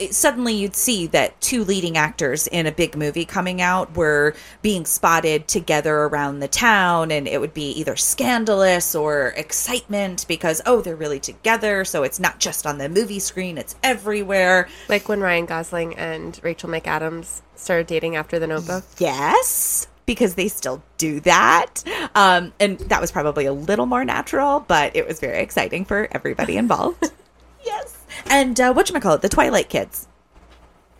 uh, 0.00 0.06
suddenly 0.12 0.54
you'd 0.54 0.76
see 0.76 1.08
that 1.08 1.38
two 1.40 1.64
leading 1.64 1.96
actors 1.96 2.46
in 2.46 2.64
a 2.64 2.70
big 2.70 2.96
movie 2.96 3.24
coming 3.24 3.60
out 3.60 3.96
were 3.96 4.34
being 4.62 4.86
spotted 4.86 5.48
together 5.48 5.94
around 6.04 6.38
the 6.38 6.46
town, 6.46 7.10
and 7.10 7.26
it 7.26 7.40
would 7.40 7.52
be 7.52 7.72
either 7.72 7.96
scandalous 7.96 8.94
or 8.94 9.34
excitement 9.36 10.24
because, 10.28 10.62
oh, 10.64 10.80
they're 10.80 10.94
really 10.94 11.18
together. 11.18 11.84
So 11.84 12.04
it's 12.04 12.20
not 12.20 12.38
just 12.38 12.66
on 12.66 12.78
the 12.78 12.88
movie 12.88 13.18
screen, 13.18 13.58
it's 13.58 13.74
everywhere. 13.82 14.68
Like 14.88 15.08
when 15.08 15.20
Ryan 15.20 15.46
Gosling 15.46 15.96
and 15.96 16.38
Rachel 16.44 16.70
McAdams 16.70 17.42
started 17.56 17.88
dating 17.88 18.14
after 18.14 18.38
The 18.38 18.46
Notebook. 18.46 18.84
Yes, 18.98 19.88
because 20.06 20.34
they 20.34 20.48
still 20.48 20.82
do 20.98 21.20
that. 21.20 21.82
Um, 22.14 22.52
and 22.60 22.78
that 22.80 23.00
was 23.00 23.10
probably 23.10 23.46
a 23.46 23.52
little 23.52 23.86
more 23.86 24.04
natural, 24.04 24.60
but 24.60 24.94
it 24.96 25.06
was 25.06 25.20
very 25.20 25.40
exciting 25.40 25.84
for 25.84 26.08
everybody 26.12 26.56
involved. 26.56 27.10
yes. 27.64 27.96
And 28.26 28.60
uh, 28.60 28.74
whatchamacallit, 28.74 29.20
the 29.20 29.28
Twilight 29.28 29.68
Kids. 29.68 30.08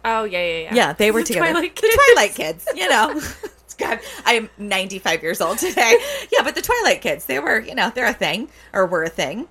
Oh 0.04 0.24
yeah, 0.24 0.44
yeah, 0.44 0.58
yeah. 0.58 0.74
Yeah, 0.74 0.92
they 0.92 1.10
were 1.10 1.20
The 1.22 1.26
together. 1.26 1.50
Twilight 1.52 1.76
The 1.76 1.80
Kids. 1.82 1.94
Twilight 1.94 2.34
Kids, 2.34 2.68
you 2.74 2.88
know. 2.88 3.20
God, 3.78 3.98
I 4.24 4.34
am 4.34 4.50
95 4.58 5.22
years 5.22 5.40
old 5.40 5.58
today. 5.58 5.98
Yeah, 6.30 6.42
but 6.44 6.54
the 6.54 6.62
Twilight 6.62 7.00
Kids, 7.00 7.24
they 7.24 7.38
were, 7.40 7.58
you 7.58 7.74
know, 7.74 7.90
they're 7.94 8.06
a 8.06 8.12
thing 8.12 8.48
or 8.72 8.86
were 8.86 9.02
a 9.02 9.08
thing. 9.08 9.48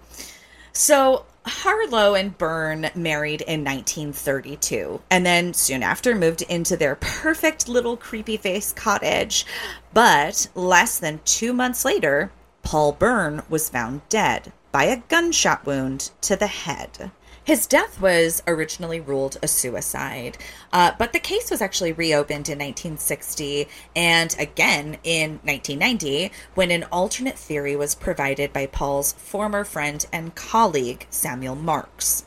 So 0.74 1.26
Harlow 1.46 2.14
and 2.14 2.38
Bern 2.38 2.92
married 2.94 3.42
in 3.42 3.64
1932 3.64 5.02
and 5.10 5.26
then 5.26 5.54
soon 5.54 5.82
after 5.84 6.14
moved 6.16 6.44
into 6.44 6.78
their 6.78 6.96
perfect 6.96 7.68
little 7.68 7.98
creepy 7.98 8.38
face 8.38 8.72
cottage. 8.72 9.46
But 9.94 10.48
less 10.56 11.00
than 11.00 11.20
two 11.26 11.54
months 11.54 11.84
later, 11.84 12.32
Paul 12.64 12.92
Bern 12.92 13.42
was 13.50 13.70
found 13.70 14.08
dead 14.10 14.54
by 14.72 14.86
a 14.86 15.04
gunshot 15.10 15.66
wound 15.66 16.12
to 16.22 16.36
the 16.36 16.48
head. 16.48 17.12
His 17.44 17.66
death 17.66 18.00
was 18.00 18.44
originally 18.46 19.00
ruled 19.00 19.38
a 19.42 19.48
suicide, 19.48 20.38
uh, 20.72 20.92
but 21.00 21.12
the 21.12 21.20
case 21.20 21.50
was 21.50 21.60
actually 21.60 21.92
reopened 21.92 22.48
in 22.48 22.60
1960 22.60 23.68
and 23.96 24.36
again 24.38 24.98
in 25.04 25.40
1990 25.44 26.32
when 26.54 26.70
an 26.70 26.84
alternate 26.92 27.40
theory 27.40 27.76
was 27.76 27.96
provided 27.96 28.54
by 28.54 28.68
Paul's 28.68 29.14
former 29.14 29.64
friend 29.64 30.06
and 30.14 30.36
colleague, 30.36 31.08
Samuel 31.10 31.56
Marx. 31.56 32.26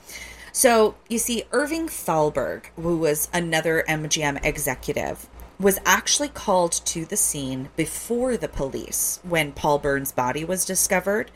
So, 0.50 0.96
you 1.08 1.18
see, 1.18 1.44
Irving 1.52 1.88
Thalberg, 1.88 2.66
who 2.76 2.96
was 2.96 3.28
another 3.32 3.84
MGM 3.88 4.44
executive, 4.44 5.28
was 5.58 5.78
actually 5.86 6.28
called 6.28 6.72
to 6.72 7.04
the 7.04 7.16
scene 7.16 7.68
before 7.76 8.36
the 8.36 8.48
police 8.48 9.20
when 9.22 9.52
Paul 9.52 9.78
Bern's 9.78 10.12
body 10.12 10.44
was 10.44 10.64
discovered. 10.64 11.30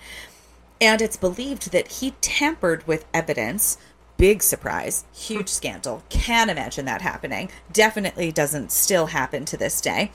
And 0.81 1.03
it's 1.03 1.17
believed 1.17 1.73
that 1.73 1.89
he 1.89 2.13
tampered 2.21 2.87
with 2.87 3.05
evidence. 3.13 3.79
Big 4.17 4.43
surprise, 4.43 5.05
huge 5.13 5.49
scandal. 5.49 6.03
Can't 6.09 6.51
imagine 6.51 6.85
that 6.87 7.03
happening. 7.03 7.51
Definitely 7.73 8.33
doesn't 8.33 8.73
still 8.73 9.07
happen 9.07 9.45
to 9.47 9.57
this 9.57 9.81
day. 9.81 10.11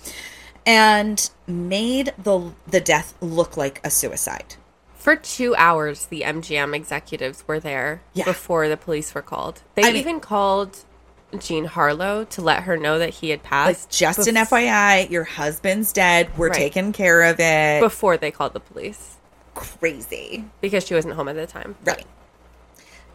And 0.65 1.29
made 1.47 2.13
the 2.17 2.51
the 2.67 2.79
death 2.81 3.13
look 3.21 3.57
like 3.57 3.81
a 3.83 3.89
suicide. 3.89 4.55
For 4.95 5.17
two 5.17 5.53
hours, 5.57 6.05
the 6.05 6.21
MGM 6.21 6.73
executives 6.73 7.43
were 7.45 7.59
there 7.59 8.01
Yeah. 8.13 8.23
before 8.23 8.69
the 8.69 8.77
police 8.77 9.13
were 9.13 9.21
called. 9.21 9.61
They 9.75 9.83
I 9.83 9.87
mean- 9.87 9.95
even 9.97 10.19
called 10.21 10.77
Jean 11.37 11.65
Harlow 11.65 12.23
to 12.25 12.41
let 12.41 12.63
her 12.63 12.77
know 12.77 12.99
that 12.99 13.09
he 13.15 13.31
had 13.31 13.39
Like 13.39 13.49
passed. 13.49 13.89
just 13.89 14.27
an 14.27 14.35
bef- 14.35 14.47
FYI, 14.47 15.09
your 15.09 15.23
husband's 15.25 15.91
dead. 15.91 16.29
We're 16.37 16.47
Right. 16.49 16.55
taking 16.57 16.93
care 16.93 17.23
of 17.23 17.39
it. 17.39 17.81
before 17.81 18.15
they 18.17 18.31
called 18.31 18.53
the 18.53 18.59
police 18.61 19.12
Crazy. 19.53 20.45
because 20.61 20.85
she 20.85 20.93
wasn't 20.93 21.13
home 21.13 21.27
at 21.27 21.35
the 21.35 21.45
time. 21.47 21.75
Right. 21.83 22.05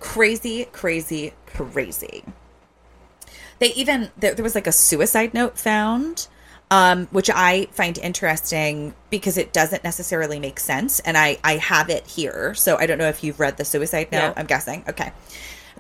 Crazy, 0.01 0.65
crazy, 0.67 1.33
crazy. 1.47 2.25
They 3.59 3.73
even 3.75 4.11
there, 4.17 4.35
there 4.35 4.45
was 4.45 4.55
like 4.55 4.69
a 4.69 4.73
suicide 4.73 5.35
note 5.35 5.59
found, 5.59 6.29
um, 6.71 7.07
which 7.11 7.29
I 7.29 7.67
find 7.73 7.99
interesting 7.99 8.95
because 9.11 9.37
it 9.37 9.53
doesn't 9.53 9.83
necessarily 9.83 10.39
make 10.39 10.61
sense, 10.61 11.01
and 11.01 11.19
I 11.19 11.39
I 11.43 11.57
have 11.57 11.91
it 11.91 12.07
here, 12.07 12.55
so 12.55 12.77
I 12.77 12.87
don't 12.87 12.99
know 12.99 13.09
if 13.09 13.25
you've 13.25 13.41
read 13.41 13.57
the 13.57 13.65
suicide 13.65 14.13
note. 14.13 14.19
Yeah. 14.19 14.35
I'm 14.37 14.47
guessing. 14.47 14.85
Okay. 14.89 15.13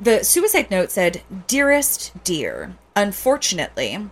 The 0.01 0.25
suicide 0.25 0.71
note 0.71 0.91
said, 0.91 1.23
"Dearest 1.47 2.13
dear, 2.25 2.75
unfortunately." 2.97 4.09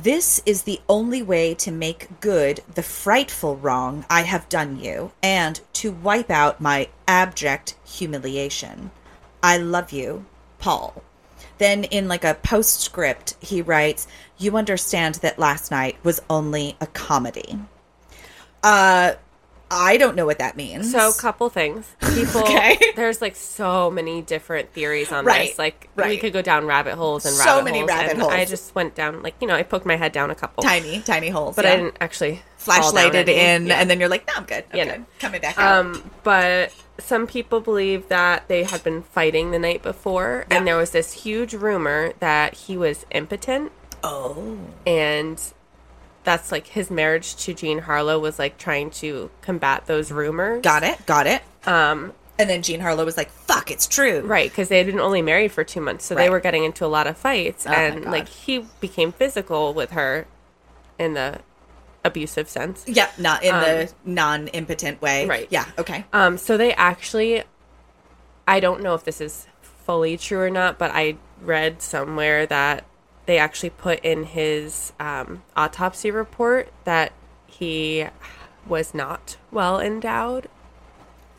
This 0.00 0.40
is 0.46 0.62
the 0.62 0.80
only 0.88 1.22
way 1.22 1.54
to 1.56 1.72
make 1.72 2.20
good 2.20 2.60
the 2.72 2.84
frightful 2.84 3.56
wrong 3.56 4.06
I 4.08 4.22
have 4.22 4.48
done 4.48 4.78
you 4.78 5.10
and 5.24 5.60
to 5.72 5.90
wipe 5.90 6.30
out 6.30 6.60
my 6.60 6.88
abject 7.08 7.74
humiliation. 7.84 8.92
I 9.42 9.56
love 9.56 9.90
you, 9.90 10.24
Paul. 10.60 11.02
Then, 11.58 11.82
in 11.82 12.06
like 12.06 12.22
a 12.22 12.34
postscript, 12.34 13.34
he 13.40 13.60
writes, 13.60 14.06
You 14.38 14.56
understand 14.56 15.16
that 15.16 15.36
last 15.36 15.72
night 15.72 15.96
was 16.04 16.20
only 16.30 16.76
a 16.80 16.86
comedy. 16.86 17.58
Uh, 18.62 19.14
I 19.70 19.98
don't 19.98 20.16
know 20.16 20.24
what 20.24 20.38
that 20.38 20.56
means. 20.56 20.90
So, 20.92 21.10
a 21.10 21.14
couple 21.14 21.48
things. 21.50 21.94
People, 22.14 22.40
Okay. 22.40 22.78
there's 22.96 23.20
like 23.20 23.36
so 23.36 23.90
many 23.90 24.22
different 24.22 24.72
theories 24.72 25.12
on 25.12 25.24
Right, 25.26 25.48
this. 25.50 25.58
Like, 25.58 25.90
we 25.96 26.16
could 26.16 26.32
go 26.32 26.40
down 26.42 26.64
rabbit 26.66 26.94
holes 26.94 27.26
and 27.26 27.34
So 27.34 27.44
rabbit 27.44 27.64
many 27.64 27.78
holes. 27.80 27.88
rabbit 27.90 28.12
and 28.12 28.20
holes. 28.22 28.32
I 28.32 28.44
just 28.46 28.74
went 28.74 28.94
down, 28.94 29.22
like, 29.22 29.34
you 29.40 29.46
know, 29.46 29.54
I 29.54 29.62
poked 29.62 29.84
my 29.84 29.96
head 29.96 30.12
down 30.12 30.30
a 30.30 30.34
couple. 30.34 30.62
tiny, 30.62 31.00
tiny 31.02 31.28
holes. 31.28 31.54
But 31.56 31.66
yeah. 31.66 31.72
I 31.72 31.76
didn't 31.76 31.96
actually 32.00 32.42
flashlighted 32.58 33.28
in, 33.28 33.66
Yeah. 33.66 33.74
and 33.74 33.90
then 33.90 34.00
you're 34.00 34.08
like, 34.08 34.26
No, 34.26 34.34
I'm 34.36 34.44
good. 34.44 34.64
I'm 34.72 34.78
Yeah, 34.78 34.84
good. 34.84 34.98
no. 35.00 35.06
Coming 35.18 35.40
back 35.42 35.58
out. 35.58 35.84
Um, 35.86 36.10
but 36.22 36.72
some 36.98 37.26
people 37.26 37.60
believe 37.60 38.08
that 38.08 38.48
they 38.48 38.64
had 38.64 38.82
been 38.82 39.02
fighting 39.02 39.50
the 39.50 39.58
night 39.58 39.82
before, 39.82 40.46
Yeah. 40.50 40.56
and 40.56 40.66
there 40.66 40.76
was 40.76 40.90
this 40.90 41.12
huge 41.12 41.52
rumor 41.54 42.12
that 42.20 42.54
he 42.54 42.76
was 42.76 43.04
impotent, 43.10 43.70
oh. 44.02 44.56
and 44.86 45.40
that's 46.28 46.52
like 46.52 46.66
his 46.66 46.90
marriage 46.90 47.36
to 47.36 47.54
Jean 47.54 47.78
Harlow 47.78 48.18
was 48.18 48.38
like 48.38 48.58
trying 48.58 48.90
to 48.90 49.30
combat 49.40 49.86
those 49.86 50.12
rumors. 50.12 50.60
Got 50.62 50.82
it. 50.82 51.06
Got 51.06 51.26
it. 51.26 51.42
Um, 51.66 52.12
And 52.38 52.48
then 52.50 52.60
Jean 52.62 52.80
Harlow 52.80 53.04
was 53.04 53.16
like, 53.16 53.30
fuck, 53.30 53.70
it's 53.70 53.86
true. 53.86 54.20
right, 54.20 54.48
because 54.50 54.68
they 54.68 54.76
had 54.78 54.86
been 54.86 55.00
only 55.00 55.22
married 55.22 55.52
for 55.52 55.64
two 55.64 55.80
months, 55.80 56.04
so 56.04 56.14
Right. 56.14 56.24
they 56.24 56.30
were 56.30 56.40
getting 56.40 56.64
into 56.64 56.84
a 56.84 56.92
lot 56.98 57.06
of 57.06 57.16
fights, 57.16 57.66
Oh 57.66 57.72
and 57.72 58.04
like 58.04 58.28
he 58.28 58.64
became 58.80 59.10
physical 59.12 59.72
with 59.74 59.90
her 59.92 60.26
in 60.98 61.14
the 61.14 61.40
abusive 62.04 62.48
sense. 62.48 62.84
Yep, 62.86 63.18
not 63.18 63.42
in 63.42 63.54
the 63.54 63.92
non 64.04 64.48
impotent 64.48 65.00
way. 65.02 65.22
Um, 65.24 65.28
Right. 65.30 65.48
Yeah, 65.50 65.64
okay. 65.78 66.04
Um, 66.12 66.36
so 66.38 66.56
they 66.56 66.72
actually, 66.74 67.42
I 68.46 68.60
don't 68.60 68.82
know 68.82 68.94
if 68.94 69.02
this 69.04 69.20
is 69.20 69.46
fully 69.62 70.16
true 70.16 70.40
or 70.40 70.50
not, 70.50 70.78
but 70.78 70.90
I 70.94 71.16
read 71.42 71.80
somewhere 71.82 72.46
that 72.46 72.84
they 73.28 73.36
actually 73.36 73.68
put 73.68 74.00
in 74.00 74.24
his 74.24 74.94
um, 74.98 75.42
autopsy 75.54 76.10
report 76.10 76.72
that 76.84 77.12
he 77.46 78.06
was 78.66 78.94
not 78.94 79.36
well 79.52 79.78
endowed, 79.78 80.48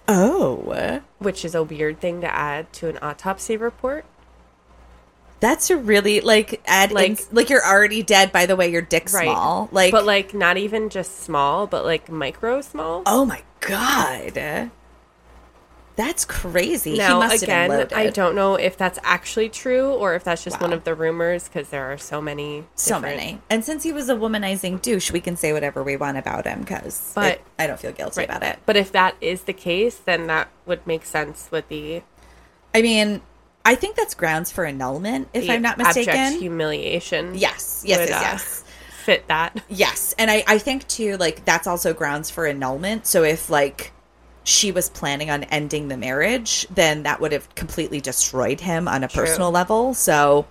Oh. 0.08 1.02
which 1.18 1.44
is 1.44 1.56
a 1.56 1.64
weird 1.64 2.00
thing 2.00 2.22
to 2.22 2.32
add 2.32 2.72
to 2.74 2.90
an 2.90 3.00
autopsy 3.02 3.58
report. 3.58 4.06
That's 5.40 5.72
a 5.72 5.78
really 5.78 6.22
like 6.22 6.62
add 6.68 6.92
like 6.92 7.10
Like- 7.10 7.28
like 7.32 7.50
you're 7.50 7.66
already 7.66 8.04
dead 8.04 8.32
by 8.32 8.46
the 8.46 8.56
way 8.56 8.70
your 8.70 8.84
dick's 8.84 9.14
Right. 9.16 9.24
small. 9.26 9.68
Like 9.72 9.92
but 9.92 10.06
like 10.06 10.34
not 10.36 10.58
even 10.58 10.90
just 10.90 11.24
small, 11.24 11.66
but 11.66 11.86
like 11.86 12.08
micro 12.08 12.62
small. 12.62 13.02
Oh 13.08 13.26
my 13.26 13.42
god. 13.62 14.70
That's 16.00 16.24
crazy. 16.24 16.92
he 16.94 16.98
Now 16.98 17.20
must 17.20 17.44
again, 17.44 17.70
I 17.94 18.10
don't 18.10 18.34
know 18.34 18.56
if 18.56 18.78
that's 18.78 18.98
actually 19.04 19.50
true 19.50 19.90
or 19.92 20.16
if 20.16 20.24
that's 20.24 20.46
just 20.46 20.62
one 20.62 20.72
of 20.72 20.86
the 20.86 20.96
rumors 20.96 21.44
because 21.50 21.68
there 21.70 21.92
are 21.92 21.98
so 21.98 22.22
many. 22.22 22.64
so 22.76 22.96
different- 22.96 23.18
many. 23.18 23.42
And 23.50 23.66
since 23.66 23.84
he 23.84 23.92
was 23.92 24.08
a 24.08 24.16
womanizing 24.16 24.82
douche, 24.82 25.12
we 25.12 25.20
can 25.20 25.36
say 25.36 25.52
whatever 25.52 25.84
we 25.84 25.98
want 25.98 26.18
about 26.18 26.46
him 26.48 26.62
because 26.62 27.14
I 27.18 27.38
don't 27.68 27.78
feel 27.78 27.92
guilty 27.92 28.22
Right. 28.22 28.30
about 28.30 28.44
it. 28.44 28.60
But 28.66 28.78
if 28.78 28.94
that 28.94 29.16
is 29.20 29.42
the 29.42 29.52
case, 29.52 29.98
then 29.98 30.28
that 30.28 30.48
would 30.66 30.88
make 30.88 31.06
sense 31.06 31.50
with 31.52 31.68
the, 31.68 32.02
I 32.74 32.82
mean, 32.82 33.22
I 33.66 33.76
think 33.76 33.98
that's 33.98 34.14
grounds 34.16 34.54
for 34.54 34.64
annulment, 34.66 35.28
if 35.34 35.50
I'm 35.50 35.62
not 35.62 35.78
mistaken. 35.78 36.40
humiliation. 36.40 37.36
yes, 37.36 37.84
yes, 37.86 38.00
would, 38.00 38.08
yes, 38.10 38.18
uh, 38.18 38.22
yes. 38.32 38.64
Fit 39.04 39.28
that. 39.28 39.62
Yes, 39.68 40.16
and 40.18 40.32
I, 40.32 40.46
I 40.48 40.60
think 40.60 40.88
too, 40.88 41.18
like 41.18 41.44
that's 41.44 41.68
also 41.68 41.94
grounds 41.94 42.30
for 42.30 42.46
annulment. 42.48 43.06
So 43.06 43.24
if 43.24 43.50
like 43.50 43.92
she 44.44 44.72
was 44.72 44.90
planning 44.90 45.30
on 45.30 45.44
ending 45.46 45.88
the 45.90 45.98
marriage, 45.98 46.66
then 46.72 47.04
that 47.04 47.20
would 47.22 47.32
have 47.32 47.54
completely 47.56 48.02
destroyed 48.02 48.60
him 48.62 48.88
on 48.88 49.04
a 49.04 49.08
True. 49.08 49.26
personal 49.26 49.52
level. 49.52 49.94
So 49.94 50.48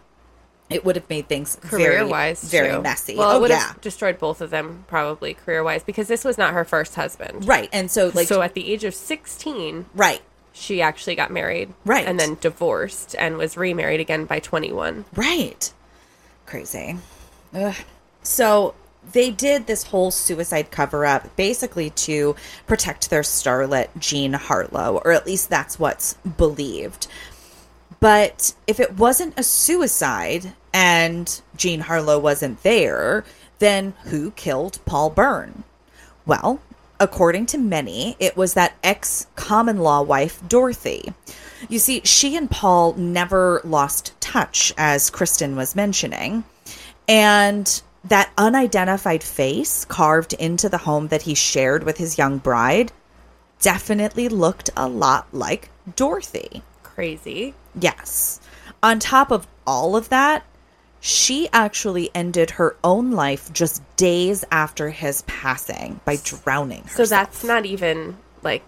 it 0.71 0.85
would 0.85 0.97
have 0.97 1.09
made 1.09 1.29
things 1.29 1.57
Career 1.63 1.93
very, 1.93 2.05
wise, 2.07 2.45
very 2.45 2.79
messy. 2.81 3.17
Well, 3.17 3.31
oh 3.33 3.37
it 3.37 3.41
would 3.41 3.51
yeah, 3.51 3.69
have 3.69 3.81
destroyed 3.81 4.19
both 4.19 4.41
of 4.41 4.51
them 4.51 4.85
probably 4.87 5.33
career 5.35 5.65
wise 5.65 5.83
because 5.83 6.09
this 6.09 6.25
was 6.25 6.37
not 6.37 6.53
her 6.53 6.65
first 6.65 6.95
husband. 6.95 7.49
right. 7.49 7.69
And 7.73 7.91
so 7.91 8.11
like 8.15 8.29
so 8.29 8.43
at 8.43 8.55
the 8.55 8.71
age 8.71 8.85
of 8.85 8.95
sixteen, 8.95 9.87
right, 9.95 10.21
she 10.53 10.83
actually 10.83 11.15
got 11.15 11.31
married, 11.31 11.73
Right. 11.87 12.07
and 12.07 12.21
then 12.21 12.37
divorced 12.41 13.17
and 13.19 13.39
was 13.39 13.57
remarried 13.57 14.01
again 14.01 14.27
by 14.27 14.41
twenty 14.41 14.71
one. 14.73 15.07
right, 15.15 15.73
crazy. 16.45 16.99
Ugh. 17.55 17.75
So 18.23 18.75
they 19.13 19.31
did 19.31 19.67
this 19.67 19.85
whole 19.85 20.11
suicide 20.11 20.71
cover 20.71 21.07
up 21.07 21.35
basically 21.37 21.91
to 21.91 22.37
protect 22.67 23.11
their 23.11 23.23
starlet, 23.23 23.89
Jean 23.99 24.35
Harlow, 24.35 25.01
or 25.05 25.13
at 25.13 25.27
least 25.27 25.49
that's 25.49 25.79
what's 25.79 26.15
believed. 26.15 27.07
But 28.01 28.55
if 28.67 28.79
it 28.79 28.97
wasn't 28.97 29.39
a 29.39 29.43
suicide 29.43 30.53
and 30.73 31.41
Jean 31.57 31.81
Harlow 31.81 32.19
wasn't 32.19 32.63
there, 32.63 33.25
then 33.59 33.95
who 34.05 34.31
killed 34.33 34.79
Paul 34.85 35.11
Bern? 35.11 35.65
Well, 36.27 36.61
according 37.01 37.47
to 37.47 37.59
many, 37.59 38.17
it 38.21 38.37
was 38.37 38.55
that 38.55 38.77
ex 38.85 39.27
common 39.35 39.79
law 39.79 40.03
wife, 40.03 40.41
Dorothy. 40.47 41.13
You 41.69 41.79
see, 41.79 42.03
she 42.05 42.37
and 42.37 42.51
Paul 42.51 42.95
never 42.95 43.61
lost 43.65 44.13
touch, 44.21 44.73
as 44.77 45.11
Kristen 45.11 45.57
was 45.57 45.75
mentioning. 45.75 46.45
And 47.09 47.83
that 48.09 48.33
unidentified 48.39 49.23
face 49.23 49.85
carved 49.85 50.33
into 50.35 50.69
the 50.69 50.79
home 50.79 51.09
that 51.09 51.23
he 51.23 51.35
shared 51.35 51.85
with 51.85 51.97
his 51.99 52.19
young 52.19 52.39
bride 52.39 52.93
definitely 53.61 54.29
looked 54.29 54.71
a 54.77 54.89
lot 54.89 55.27
like 55.33 55.71
Dorothy. 55.97 56.63
Crazy. 56.83 57.55
Yes. 57.79 58.41
On 58.83 58.99
top 58.99 59.31
of 59.31 59.47
all 59.67 59.97
of 59.97 60.09
that, 60.11 60.45
she 61.01 61.49
actually 61.53 62.11
ended 62.15 62.51
her 62.51 62.77
own 62.83 63.13
life 63.13 63.53
just 63.53 63.83
days 63.97 64.45
after 64.51 64.91
his 64.91 65.23
passing 65.23 66.01
by 66.05 66.17
drowning 66.25 66.83
herself. 66.83 66.97
So 66.97 67.07
that's 67.07 67.45
not 67.45 67.67
even 67.67 68.17
like 68.43 68.65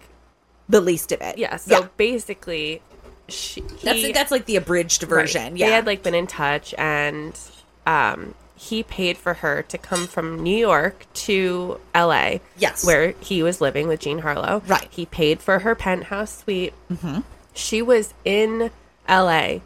the 0.68 0.80
least 0.80 1.12
of 1.12 1.20
it. 1.20 1.38
yeah. 1.38 1.56
So 1.56 1.80
yeah. 1.80 1.88
basically, 1.96 2.82
she, 3.28 3.60
That's 3.82 3.98
he- 3.98 4.12
that's 4.12 4.30
like 4.30 4.46
the 4.46 4.56
abridged 4.56 5.02
right. 5.04 5.08
version. 5.08 5.56
Yeah. 5.56 5.66
They 5.66 5.72
had 5.72 5.86
like 5.86 6.02
been 6.02 6.14
in 6.14 6.26
touch, 6.26 6.74
and 6.78 7.38
um, 7.86 8.34
he 8.60 8.82
paid 8.82 9.16
for 9.16 9.32
her 9.34 9.62
to 9.62 9.78
come 9.78 10.06
from 10.06 10.42
New 10.42 10.54
York 10.54 11.06
to 11.14 11.80
L.A. 11.94 12.42
Yes. 12.58 12.84
where 12.84 13.12
he 13.18 13.42
was 13.42 13.62
living 13.62 13.88
with 13.88 14.00
Jean 14.00 14.18
Harlow. 14.18 14.62
Right. 14.66 14.86
He 14.90 15.06
paid 15.06 15.40
for 15.40 15.60
her 15.60 15.74
penthouse 15.74 16.40
suite. 16.40 16.74
Mm-hmm. 16.92 17.20
She 17.54 17.80
was 17.80 18.12
in 18.22 18.70
L.A. 19.08 19.62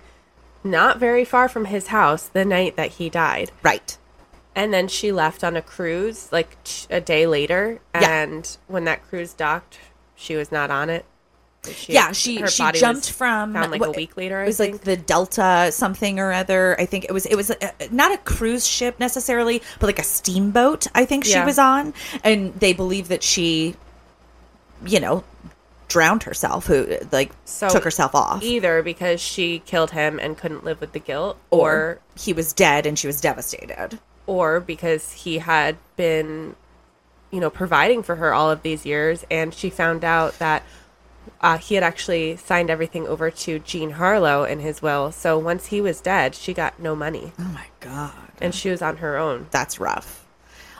Not 0.63 1.01
very 1.01 1.25
far 1.25 1.49
from 1.49 1.65
his 1.65 1.89
house 1.89 2.29
the 2.29 2.45
night 2.45 2.77
that 2.77 2.93
he 2.93 3.11
died. 3.11 3.51
right. 3.65 3.99
And 4.55 4.73
then 4.73 4.87
she 4.87 5.11
left 5.11 5.43
on 5.43 5.57
a 5.57 5.63
cruise 5.63 6.31
like 6.31 6.57
a 6.89 7.01
day 7.01 7.27
later. 7.27 7.81
Yeah. 7.97 8.23
And 8.23 8.57
when 8.69 8.85
that 8.85 9.03
cruise 9.03 9.33
docked, 9.33 9.81
she 10.15 10.37
was 10.37 10.53
not 10.53 10.71
on 10.71 10.89
it. 10.89 11.05
She, 11.66 11.92
yeah, 11.92 12.12
she 12.12 12.47
she 12.47 12.71
jumped 12.73 13.06
was 13.06 13.09
from 13.09 13.54
found 13.54 13.71
like 13.71 13.85
a 13.85 13.90
week 13.90 14.16
later. 14.16 14.40
I 14.40 14.44
It 14.44 14.47
was 14.49 14.56
think. 14.59 14.73
like 14.75 14.80
the 14.83 14.97
Delta 14.97 15.71
something 15.73 16.18
or 16.21 16.33
other. 16.33 16.78
I 16.80 16.87
think 16.87 17.04
it 17.04 17.12
was 17.12 17.26
it 17.26 17.37
was 17.37 17.50
uh 17.50 17.71
not 17.90 18.12
a 18.12 18.18
cruise 18.18 18.66
ship 18.66 19.00
necessarily, 19.00 19.62
but 19.80 19.87
like 19.87 19.99
a 19.99 20.04
steamboat. 20.04 20.87
I 20.94 21.04
think 21.04 21.25
she 21.25 21.33
Yeah. 21.33 21.47
was 21.47 21.59
on, 21.59 21.94
and 22.23 22.54
they 22.54 22.73
believe 22.73 23.09
that 23.09 23.23
she, 23.23 23.76
you 24.85 25.00
know, 25.00 25.25
drowned 25.88 26.23
herself. 26.25 26.66
Who 26.66 26.99
like 27.12 27.33
So 27.44 27.68
took 27.68 27.85
herself 27.85 28.14
off, 28.14 28.42
either 28.42 28.83
because 28.83 29.21
she 29.21 29.61
killed 29.61 29.90
him 29.92 30.18
and 30.18 30.37
couldn't 30.37 30.64
live 30.64 30.80
with 30.80 30.92
the 30.92 30.99
guilt, 31.00 31.38
or 31.50 31.71
or 31.73 31.99
he 32.16 32.33
was 32.33 32.52
dead 32.52 32.87
and 32.87 32.99
she 32.99 33.06
was 33.06 33.21
devastated. 33.21 33.99
or 34.26 34.59
because 34.61 35.12
he 35.12 35.38
had 35.38 35.76
been, 35.97 36.56
you 37.30 37.40
know, 37.40 37.50
providing 37.50 38.02
for 38.02 38.16
her 38.16 38.33
all 38.33 38.50
of 38.50 38.62
these 38.62 38.87
years, 38.87 39.25
and 39.30 39.52
she 39.54 39.71
found 39.71 40.04
out 40.04 40.38
that. 40.38 40.62
Uh, 41.40 41.59
he 41.59 41.75
had 41.75 41.85
actually 41.85 42.37
signed 42.37 42.71
everything 42.71 43.07
over 43.07 43.31
to 43.31 43.59
Jean 43.59 43.90
Harlow 43.93 44.45
in 44.45 44.61
his 44.61 44.81
will. 44.83 45.12
So 45.12 45.38
once 45.38 45.66
he 45.66 45.81
was 45.81 46.00
dead, 46.00 46.35
she 46.35 46.54
got 46.54 46.78
no 46.81 46.95
money, 46.97 47.33
Oh 47.38 47.45
my 47.45 47.66
god. 47.81 48.12
and 48.40 48.54
she 48.54 48.71
was 48.71 48.81
on 48.83 48.99
her 48.99 49.16
own. 49.16 49.47
that's 49.50 49.78
rough. 49.81 50.26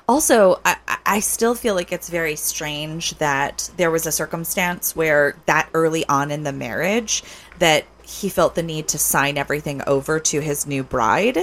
Also, 0.09 0.61
I, 0.65 0.77
I- 0.89 0.99
I 1.07 1.21
still 1.21 1.55
feel 1.55 1.75
like 1.75 1.93
it's 1.93 2.09
very 2.09 2.35
strange 2.35 3.19
that 3.19 3.71
there 3.77 3.91
was 3.91 4.07
a 4.07 4.13
circumstance 4.13 4.97
where 4.97 5.37
that 5.47 5.69
early 5.75 6.07
on 6.09 6.31
in 6.31 6.45
the 6.45 6.53
marriage 6.53 7.23
that 7.59 7.85
he 8.03 8.31
felt 8.31 8.55
the 8.55 8.63
need 8.63 8.89
to 8.89 8.99
sign 8.99 9.37
everything 9.37 9.83
over 9.87 10.19
to 10.19 10.41
his 10.41 10.67
new 10.67 10.83
bride. 10.83 11.39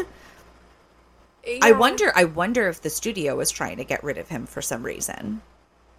I 1.61 1.71
wonder 1.71 2.11
I 2.15 2.25
wonder 2.25 2.67
if 2.69 2.81
the 2.81 2.89
studio 2.89 3.35
was 3.35 3.49
trying 3.51 3.77
to 3.77 3.83
get 3.83 4.03
rid 4.03 4.17
of 4.17 4.29
him 4.29 4.45
for 4.45 4.61
some 4.61 4.83
reason. 4.83 5.41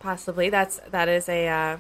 Possibly 0.01 0.51
that's 0.51 0.81
that 0.91 1.09
is 1.09 1.29
a 1.29 1.49
uh, 1.49 1.77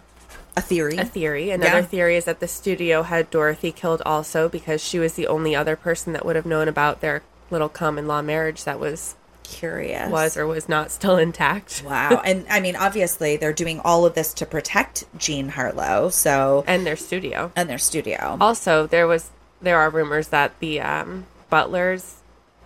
A 0.56 0.60
theory. 0.60 0.96
a 0.98 1.04
theory. 1.04 1.50
Another 1.50 1.78
Yeah. 1.80 1.82
theory 1.86 2.16
is 2.16 2.24
that 2.26 2.40
the 2.40 2.48
studio 2.48 3.02
had 3.04 3.30
Dorothy 3.30 3.72
killed 3.72 4.02
also 4.04 4.48
because 4.48 4.82
she 4.82 4.98
was 4.98 5.14
the 5.14 5.26
only 5.26 5.56
other 5.56 5.76
person 5.76 6.12
that 6.12 6.24
would 6.26 6.36
have 6.36 6.44
known 6.46 6.68
about 6.68 7.00
their 7.00 7.22
little 7.50 7.68
common 7.70 8.06
law 8.06 8.20
marriage 8.22 8.64
that 8.64 8.78
was 8.78 9.14
Curious. 9.44 10.10
was 10.10 10.36
or 10.36 10.46
was 10.46 10.68
not 10.68 10.90
still 10.90 11.16
intact. 11.16 11.82
wow. 11.84 12.20
and 12.24 12.44
I 12.50 12.60
mean 12.60 12.76
obviously 12.76 13.36
they're 13.36 13.52
doing 13.52 13.80
all 13.84 14.04
of 14.06 14.14
this 14.14 14.32
to 14.34 14.46
protect 14.46 15.04
Jean 15.18 15.50
Harlow, 15.50 16.08
so 16.10 16.64
And 16.66 16.86
their 16.86 16.96
studio. 16.96 17.50
and 17.56 17.68
their 17.68 17.78
studio. 17.78 18.36
Also, 18.40 18.86
there 18.86 19.06
was 19.06 19.30
there 19.60 19.78
are 19.78 19.90
rumors 19.90 20.28
that 20.28 20.58
the 20.60 20.80
um, 20.80 21.26
butlers 21.50 22.16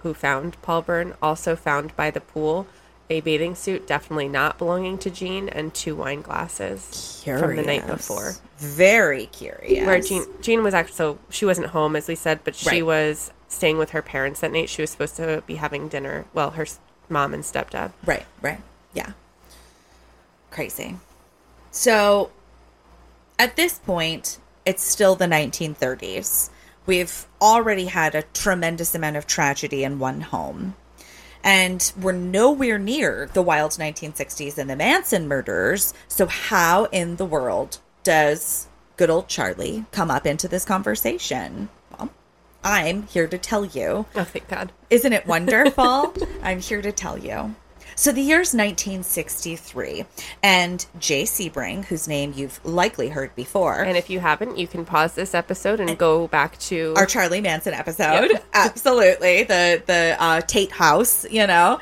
who 0.02 0.14
found 0.14 0.60
Paul 0.62 0.82
Bern 0.82 1.14
also 1.22 1.54
found 1.56 1.94
by 1.96 2.10
the 2.10 2.20
pool 2.20 2.66
a 3.08 3.20
bathing 3.20 3.54
suit, 3.54 3.86
definitely 3.86 4.28
not 4.28 4.58
belonging 4.58 4.98
to 4.98 5.10
Jean, 5.10 5.48
and 5.48 5.72
two 5.72 5.94
wine 5.94 6.22
glasses 6.22 7.22
from 7.24 7.56
the 7.56 7.62
night 7.62 7.86
before. 7.86 8.34
Very 8.58 9.26
curious. 9.26 9.86
Where 9.86 10.00
Jean 10.00 10.24
Jean 10.40 10.62
was 10.62 10.74
actually 10.74 10.94
so 10.96 11.18
she 11.30 11.44
wasn't 11.44 11.68
home 11.68 11.94
as 11.96 12.08
we 12.08 12.14
said, 12.14 12.40
but 12.44 12.54
she 12.56 12.68
Right. 12.82 12.86
was 12.86 13.30
staying 13.48 13.78
with 13.78 13.90
her 13.90 14.02
parents 14.02 14.40
that 14.40 14.50
night. 14.52 14.68
She 14.68 14.82
was 14.82 14.90
supposed 14.90 15.16
to 15.16 15.42
be 15.46 15.56
having 15.56 15.88
dinner. 15.88 16.24
Well, 16.34 16.50
her 16.52 16.66
mom 17.08 17.32
and 17.34 17.44
stepdad. 17.44 17.92
Right, 18.04 18.26
right. 18.42 18.60
Yeah. 18.92 19.12
Crazy. 20.50 20.96
So 21.70 22.30
at 23.38 23.56
this 23.56 23.78
point, 23.78 24.38
it's 24.64 24.82
still 24.82 25.14
the 25.14 25.26
1930s. 25.26 26.50
We've 26.86 27.26
already 27.40 27.86
had 27.86 28.14
a 28.14 28.22
tremendous 28.22 28.94
amount 28.94 29.16
of 29.16 29.26
tragedy 29.26 29.84
in 29.84 29.98
one 29.98 30.22
home. 30.22 30.74
And 31.42 31.92
we're 32.00 32.12
nowhere 32.12 32.78
near 32.78 33.28
the 33.32 33.42
wild 33.42 33.72
1960s 33.72 34.58
and 34.58 34.68
the 34.68 34.76
Manson 34.76 35.28
murders. 35.28 35.94
So, 36.08 36.26
how 36.26 36.84
in 36.86 37.16
the 37.16 37.24
world 37.24 37.78
does 38.02 38.66
good 38.96 39.10
old 39.10 39.28
Charlie 39.28 39.84
come 39.92 40.10
up 40.10 40.26
into 40.26 40.48
this 40.48 40.64
conversation? 40.64 41.68
Well, 41.90 42.10
I'm 42.64 43.04
here 43.04 43.26
to 43.28 43.38
tell 43.38 43.64
you. 43.64 44.06
Oh, 44.14 44.24
thank 44.24 44.48
God. 44.48 44.72
Isn't 44.90 45.12
it 45.12 45.26
wonderful? 45.26 46.14
I'm 46.42 46.60
here 46.60 46.82
to 46.82 46.92
tell 46.92 47.18
you. 47.18 47.54
So 47.98 48.12
the 48.12 48.20
year's 48.20 48.52
1963, 48.52 50.04
and 50.42 50.84
Jay 50.98 51.22
Sebring, 51.22 51.86
whose 51.86 52.06
name 52.06 52.34
you've 52.36 52.60
likely 52.62 53.08
heard 53.08 53.34
before, 53.34 53.80
And 53.80 53.96
if 53.96 54.10
you 54.10 54.20
haven't, 54.20 54.58
you 54.58 54.68
can 54.68 54.84
pause 54.84 55.14
this 55.14 55.34
episode 55.34 55.80
and 55.80 55.96
go 55.96 56.28
back 56.28 56.58
to 56.58 56.92
our 56.94 57.06
Charlie 57.06 57.40
Manson 57.40 57.72
episode, 57.72 58.30
Yep. 58.32 58.44
absolutely 58.52 59.44
the 59.44 59.82
the 59.86 60.16
uh, 60.18 60.40
Tate 60.42 60.72
House, 60.72 61.24
you 61.30 61.46
know. 61.46 61.80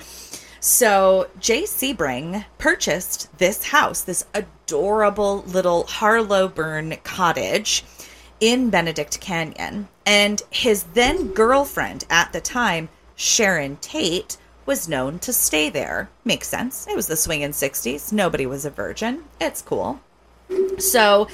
So 0.60 1.28
Jay 1.40 1.64
Sebring 1.64 2.44
purchased 2.58 3.36
this 3.38 3.64
house, 3.64 4.02
this 4.02 4.24
adorable 4.34 5.42
little 5.48 5.84
Harlow 5.86 6.46
Bern 6.46 6.96
cottage 7.02 7.84
in 8.38 8.70
Benedict 8.70 9.20
Canyon, 9.20 9.88
and 10.06 10.40
his 10.50 10.84
then 10.94 11.32
girlfriend 11.32 12.04
at 12.08 12.32
the 12.32 12.40
time, 12.40 12.88
Sharon 13.16 13.76
Tate, 13.78 14.36
was 14.66 14.88
known 14.88 15.18
to 15.20 15.32
stay 15.32 15.68
there. 15.70 16.08
Makes 16.24 16.48
sense. 16.48 16.86
It 16.86 16.96
was 16.96 17.06
the 17.06 17.16
swinging 17.16 17.50
60s. 17.50 18.12
Nobody 18.12 18.46
was 18.46 18.64
a 18.64 18.70
virgin. 18.70 19.24
It's 19.40 19.62
cool. 19.62 20.00
So 20.78 21.28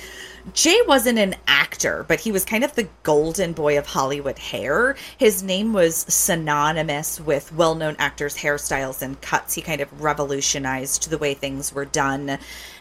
Jay 0.53 0.81
wasn't 0.87 1.19
an 1.19 1.37
actor, 1.47 2.05
but 2.09 2.21
he 2.21 2.33
was 2.33 2.45
kind 2.45 2.65
of 2.65 2.75
the 2.75 2.89
golden 3.03 3.53
boy 3.53 3.79
of 3.79 3.87
Hollywood 3.87 4.39
hair. 4.39 4.97
His 5.19 5.43
name 5.43 5.73
was 5.73 5.97
synonymous 5.97 7.21
with 7.21 7.53
well 7.53 7.75
known 7.75 7.97
actors' 7.99 8.37
hairstyles 8.37 9.03
and 9.03 9.21
cuts. 9.21 9.55
He 9.55 9.63
kind 9.63 9.81
of 9.81 10.03
revolutionized 10.03 11.11
the 11.11 11.19
way 11.19 11.35
things 11.35 11.73
were 11.73 11.85
done. 11.85 12.39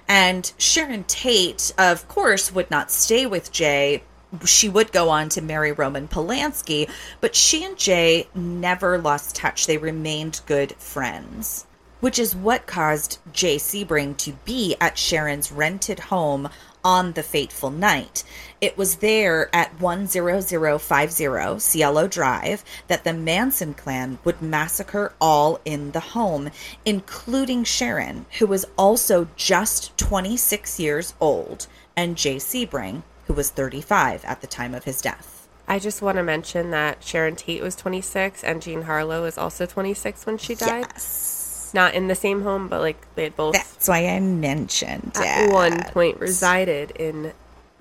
And 0.07 0.51
Sharon 0.57 1.03
Tate, 1.03 1.71
of 1.77 2.07
course, 2.07 2.51
would 2.51 2.71
not 2.71 2.91
stay 2.91 3.25
with 3.25 3.51
Jay. 3.51 4.03
She 4.45 4.69
would 4.69 4.91
go 4.91 5.09
on 5.09 5.29
to 5.29 5.41
marry 5.41 5.71
Roman 5.71 6.07
Polanski, 6.07 6.89
but 7.21 7.35
she 7.35 7.63
and 7.63 7.77
Jay 7.77 8.27
never 8.35 8.97
lost 8.97 9.35
touch. 9.35 9.65
They 9.65 9.77
remained 9.77 10.41
good 10.45 10.73
friends 10.73 11.65
which 11.99 12.17
is 12.17 12.35
what 12.35 12.65
caused 12.65 13.19
Jay 13.33 13.57
Sebring 13.57 14.15
to 14.17 14.31
be 14.45 14.75
at 14.79 14.97
Sharon's 14.97 15.51
rented 15.51 15.99
home 15.99 16.49
on 16.83 17.11
the 17.11 17.23
fateful 17.23 17.71
night. 17.71 18.23
It 18.61 18.77
was 18.77 18.97
there 18.97 19.53
at 19.53 19.77
10050 19.79 21.59
Cielo 21.59 22.07
Drive 22.07 22.63
that 22.87 23.03
the 23.03 23.13
Manson 23.13 23.73
clan 23.73 24.17
would 24.23 24.41
massacre 24.41 25.13
all 25.19 25.59
in 25.65 25.91
the 25.91 25.99
home, 25.99 26.51
including 26.85 27.65
Sharon, 27.65 28.25
who 28.39 28.47
was 28.47 28.65
also 28.77 29.27
just 29.35 29.97
26 29.97 30.79
years 30.79 31.13
old, 31.19 31.67
and 31.97 32.15
Jay 32.15 32.37
Sebring, 32.37 33.03
who 33.29 33.35
was 33.35 33.51
35 33.51 34.25
at 34.25 34.41
the 34.41 34.47
time 34.47 34.73
of 34.73 34.85
his 34.85 35.01
death. 35.01 35.47
I 35.67 35.77
just 35.77 36.01
want 36.01 36.17
to 36.17 36.23
mention 36.23 36.71
that 36.71 37.03
Sharon 37.03 37.35
Tate 37.35 37.61
was 37.61 37.75
26 37.75 38.43
and 38.43 38.59
Jean 38.59 38.81
Harlow 38.81 39.21
was 39.21 39.37
also 39.37 39.67
26 39.67 40.25
when 40.25 40.39
she 40.39 40.55
died. 40.55 40.87
Yes. 40.89 41.69
Not 41.71 41.93
in 41.93 42.07
the 42.07 42.15
same 42.15 42.41
home, 42.41 42.67
but 42.67 42.81
like 42.81 43.05
they 43.13 43.25
had 43.25 43.35
both 43.35 43.53
That's 43.53 43.87
why 43.87 44.07
I 44.07 44.19
mentioned 44.19 45.11
at 45.15 45.47
it. 45.47 45.53
one 45.53 45.83
point 45.83 46.19
resided 46.19 46.89
in 46.89 47.33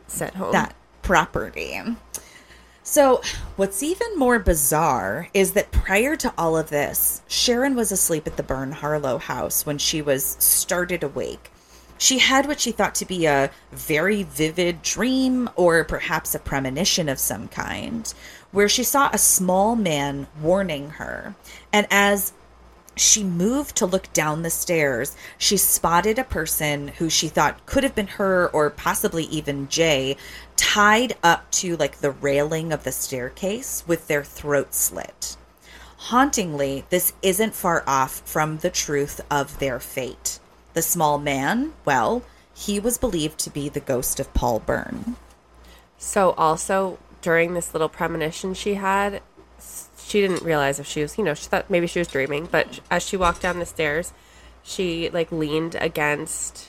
said 0.06 0.34
home. 0.34 0.52
that 0.52 0.74
property. 1.00 1.80
So, 2.82 3.22
what's 3.56 3.82
even 3.82 4.18
more 4.18 4.38
bizarre 4.38 5.28
is 5.32 5.52
that 5.52 5.70
prior 5.72 6.14
to 6.16 6.32
all 6.36 6.58
of 6.58 6.68
this, 6.68 7.22
Sharon 7.26 7.74
was 7.74 7.90
asleep 7.90 8.26
at 8.26 8.36
the 8.36 8.42
Bern 8.42 8.72
Harlow 8.72 9.16
house 9.16 9.64
when 9.64 9.78
she 9.78 10.02
was 10.02 10.36
started 10.38 11.02
awake. 11.02 11.50
She 11.98 12.18
had 12.18 12.46
what 12.46 12.60
she 12.60 12.72
thought 12.72 12.94
to 12.96 13.04
be 13.04 13.26
a 13.26 13.50
very 13.72 14.22
vivid 14.22 14.82
dream 14.82 15.50
or 15.56 15.84
perhaps 15.84 16.34
a 16.34 16.38
premonition 16.38 17.08
of 17.08 17.18
some 17.18 17.48
kind, 17.48 18.12
where 18.52 18.68
she 18.68 18.84
saw 18.84 19.10
a 19.12 19.18
small 19.18 19.76
man 19.76 20.28
warning 20.40 20.90
her. 20.90 21.34
And 21.72 21.86
as 21.90 22.32
she 22.98 23.22
moved 23.22 23.76
to 23.76 23.86
look 23.86 24.12
down 24.12 24.42
the 24.42 24.50
stairs. 24.50 25.16
She 25.38 25.56
spotted 25.56 26.18
a 26.18 26.24
person 26.24 26.88
who 26.88 27.08
she 27.08 27.28
thought 27.28 27.64
could 27.66 27.84
have 27.84 27.94
been 27.94 28.08
her 28.08 28.48
or 28.48 28.70
possibly 28.70 29.24
even 29.24 29.68
Jay 29.68 30.16
tied 30.56 31.16
up 31.22 31.50
to 31.52 31.76
like 31.76 31.98
the 31.98 32.10
railing 32.10 32.72
of 32.72 32.84
the 32.84 32.92
staircase 32.92 33.84
with 33.86 34.08
their 34.08 34.24
throat 34.24 34.74
slit. 34.74 35.36
Hauntingly, 35.96 36.84
this 36.90 37.12
isn't 37.22 37.54
far 37.54 37.84
off 37.86 38.22
from 38.24 38.58
the 38.58 38.70
truth 38.70 39.20
of 39.30 39.58
their 39.58 39.78
fate. 39.80 40.40
The 40.78 40.82
small 40.82 41.18
man, 41.18 41.72
well, 41.84 42.22
he 42.54 42.78
was 42.78 42.98
believed 42.98 43.40
to 43.40 43.50
be 43.50 43.68
the 43.68 43.80
ghost 43.80 44.20
of 44.20 44.32
Paul 44.32 44.60
Bern. 44.60 45.16
So 45.96 46.30
also 46.38 47.00
during 47.20 47.54
this 47.54 47.74
little 47.74 47.88
premonition 47.88 48.54
she 48.54 48.74
had, 48.74 49.20
she 50.06 50.20
didn't 50.20 50.42
realize 50.44 50.78
if 50.78 50.86
she 50.86 51.02
was, 51.02 51.18
you 51.18 51.24
know, 51.24 51.34
she 51.34 51.46
thought 51.46 51.68
maybe 51.68 51.88
she 51.88 51.98
was 51.98 52.06
dreaming, 52.06 52.46
but 52.48 52.78
as 52.92 53.02
she 53.04 53.16
walked 53.16 53.42
down 53.42 53.58
the 53.58 53.66
stairs, 53.66 54.12
she 54.62 55.10
like 55.10 55.32
leaned 55.32 55.74
against 55.80 56.68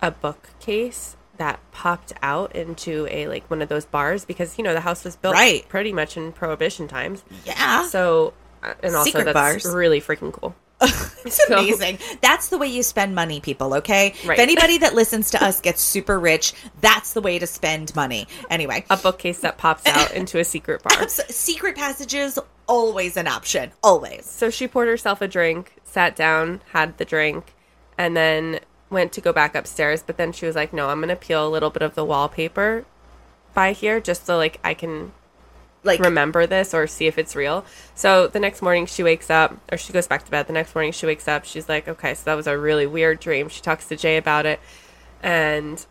a 0.00 0.12
bookcase 0.12 1.16
that 1.38 1.58
popped 1.72 2.12
out 2.22 2.54
into 2.54 3.08
a 3.10 3.26
like 3.26 3.50
one 3.50 3.62
of 3.62 3.68
those 3.68 3.84
bars 3.84 4.24
because 4.24 4.58
you 4.58 4.62
know 4.62 4.74
the 4.74 4.80
house 4.80 5.04
was 5.04 5.16
built 5.16 5.34
Right. 5.34 5.68
pretty 5.68 5.92
much 5.92 6.16
in 6.16 6.30
prohibition 6.30 6.86
times. 6.86 7.24
Yeah. 7.44 7.88
So 7.88 8.32
uh, 8.62 8.74
and 8.80 8.94
also 8.94 9.10
Secret 9.10 9.24
that's 9.24 9.64
bars. 9.64 9.74
really 9.74 10.00
freaking 10.00 10.32
cool. 10.32 10.54
It's 11.24 11.46
So- 11.46 11.58
amazing. 11.58 11.98
That's 12.22 12.48
the 12.48 12.56
way 12.58 12.66
you 12.68 12.82
spend 12.82 13.14
money, 13.14 13.40
people, 13.40 13.74
okay? 13.74 14.14
Right. 14.24 14.38
If 14.38 14.42
anybody 14.42 14.78
that 14.78 14.94
listens 14.94 15.30
to 15.32 15.44
us 15.44 15.60
gets 15.60 15.82
super 15.82 16.18
rich, 16.18 16.54
that's 16.80 17.12
the 17.12 17.20
way 17.20 17.38
to 17.38 17.46
spend 17.46 17.94
money. 17.94 18.26
Anyway, 18.48 18.84
A 18.88 18.96
bookcase 18.96 19.40
that 19.40 19.58
pops 19.58 19.86
out 19.86 20.12
into 20.14 20.38
a 20.38 20.44
secret 20.44 20.82
bar. 20.82 21.08
secret 21.08 21.76
passages, 21.76 22.38
always 22.66 23.16
an 23.18 23.28
option. 23.28 23.70
Always. 23.82 24.24
So 24.24 24.48
she 24.48 24.66
poured 24.66 24.88
herself 24.88 25.20
a 25.20 25.28
drink, 25.28 25.74
sat 25.84 26.16
down, 26.16 26.62
had 26.72 26.96
the 26.96 27.04
drink, 27.04 27.52
and 27.98 28.16
then 28.16 28.60
went 28.88 29.12
to 29.12 29.20
go 29.20 29.32
back 29.32 29.54
upstairs. 29.54 30.02
But 30.02 30.16
then 30.16 30.32
she 30.32 30.46
was 30.46 30.56
like, 30.56 30.72
"No, 30.72 30.88
I'm 30.88 31.00
gonna 31.00 31.16
peel 31.16 31.46
a 31.46 31.50
little 31.50 31.70
bit 31.70 31.82
of 31.82 31.94
the 31.94 32.04
wallpaper 32.04 32.86
by 33.52 33.72
here, 33.72 34.00
just 34.00 34.24
so 34.24 34.36
like 34.38 34.58
I 34.64 34.72
can 34.74 35.12
Like, 35.82 36.00
remember 36.00 36.46
this 36.46 36.74
or 36.74 36.86
see 36.86 37.06
if 37.06 37.16
it's 37.16 37.34
real." 37.34 37.64
So 37.94 38.26
the 38.26 38.40
next 38.40 38.60
morning 38.62 38.86
she 38.86 39.02
wakes 39.02 39.30
up, 39.30 39.56
or 39.72 39.78
she 39.78 39.92
goes 39.92 40.06
back 40.06 40.24
to 40.24 40.30
bed. 40.30 40.46
The 40.46 40.52
next 40.52 40.74
morning 40.74 40.92
she 40.92 41.06
wakes 41.06 41.26
up. 41.26 41.44
She's 41.44 41.68
like, 41.68 41.88
"Okay, 41.88 42.14
so 42.14 42.22
that 42.24 42.34
was 42.34 42.46
a 42.46 42.58
really 42.58 42.86
weird 42.86 43.20
dream." 43.20 43.48
She 43.48 43.62
talks 43.62 43.86
to 43.88 43.96
Jay 43.96 44.16
about 44.16 44.46
it, 44.46 44.60
and 45.22 45.84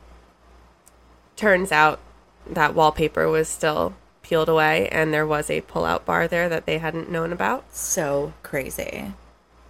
turns 1.36 1.72
out 1.72 2.00
that 2.46 2.76
wallpaper 2.76 3.28
was 3.28 3.48
still 3.48 3.94
peeled 4.22 4.50
away, 4.50 4.88
and 4.90 5.14
there 5.14 5.26
was 5.26 5.50
a 5.50 5.62
pull-out 5.62 6.06
bar 6.06 6.28
there 6.28 6.50
that 6.50 6.66
they 6.66 6.78
hadn't 6.78 7.10
known 7.10 7.32
about. 7.32 7.64
so 7.72 8.34
crazy. 8.44 9.14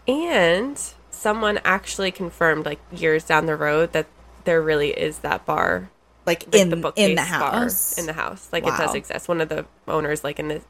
And 0.08 0.78
someone 1.12 1.60
actually 1.64 2.12
confirmed, 2.12 2.66
like 2.66 2.80
years 2.92 3.24
down 3.24 3.46
the 3.46 3.56
road, 3.56 3.94
that 3.94 4.08
there 4.44 4.62
really 4.62 4.90
is 4.90 5.20
that 5.20 5.46
bar 5.46 5.90
Like, 6.30 6.46
like, 6.46 6.56
in, 6.62 6.70
the 6.70 6.94
in 6.96 7.16
the 7.16 7.22
house. 7.24 7.98
in 7.98 8.06
the 8.06 8.14
house. 8.14 8.48
Like 8.54 8.64
it 8.64 8.78
does 8.78 8.94
exist. 8.94 9.28
One 9.28 9.42
of 9.42 9.50
the 9.50 9.66
owners, 9.88 10.24
like 10.24 10.38
in 10.40 10.48
the, 10.50 10.62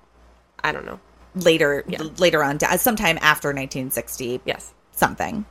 I 0.64 0.72
don't 0.72 0.86
know. 0.86 1.00
later, 1.36 1.84
Yeah. 1.88 2.02
later 2.18 2.42
on, 2.44 2.60
sometime 2.78 3.18
after 3.22 3.50
1960 3.50 4.40
Yes, 4.46 4.74
something. 4.94 5.44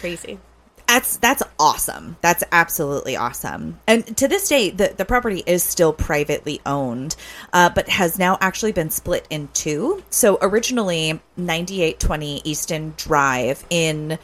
crazy. 0.00 0.40
That's 0.88 1.16
that's 1.18 1.42
awesome. 1.60 2.16
That's 2.22 2.42
absolutely 2.50 3.16
awesome. 3.16 3.78
And 3.86 4.16
to 4.18 4.26
this 4.28 4.48
day, 4.48 4.70
the, 4.70 4.92
the 4.96 5.04
property 5.04 5.42
is 5.46 5.62
still 5.62 5.92
privately 5.92 6.60
owned, 6.66 7.14
uh, 7.52 7.70
but 7.70 7.88
has 7.88 8.18
now 8.18 8.36
actually 8.40 8.72
been 8.72 8.90
split 8.90 9.26
in 9.30 9.48
two. 9.54 10.02
So 10.10 10.38
originally, 10.42 11.20
9820 11.36 12.42
Easton 12.44 12.94
Drive 12.96 13.64
in 13.70 14.18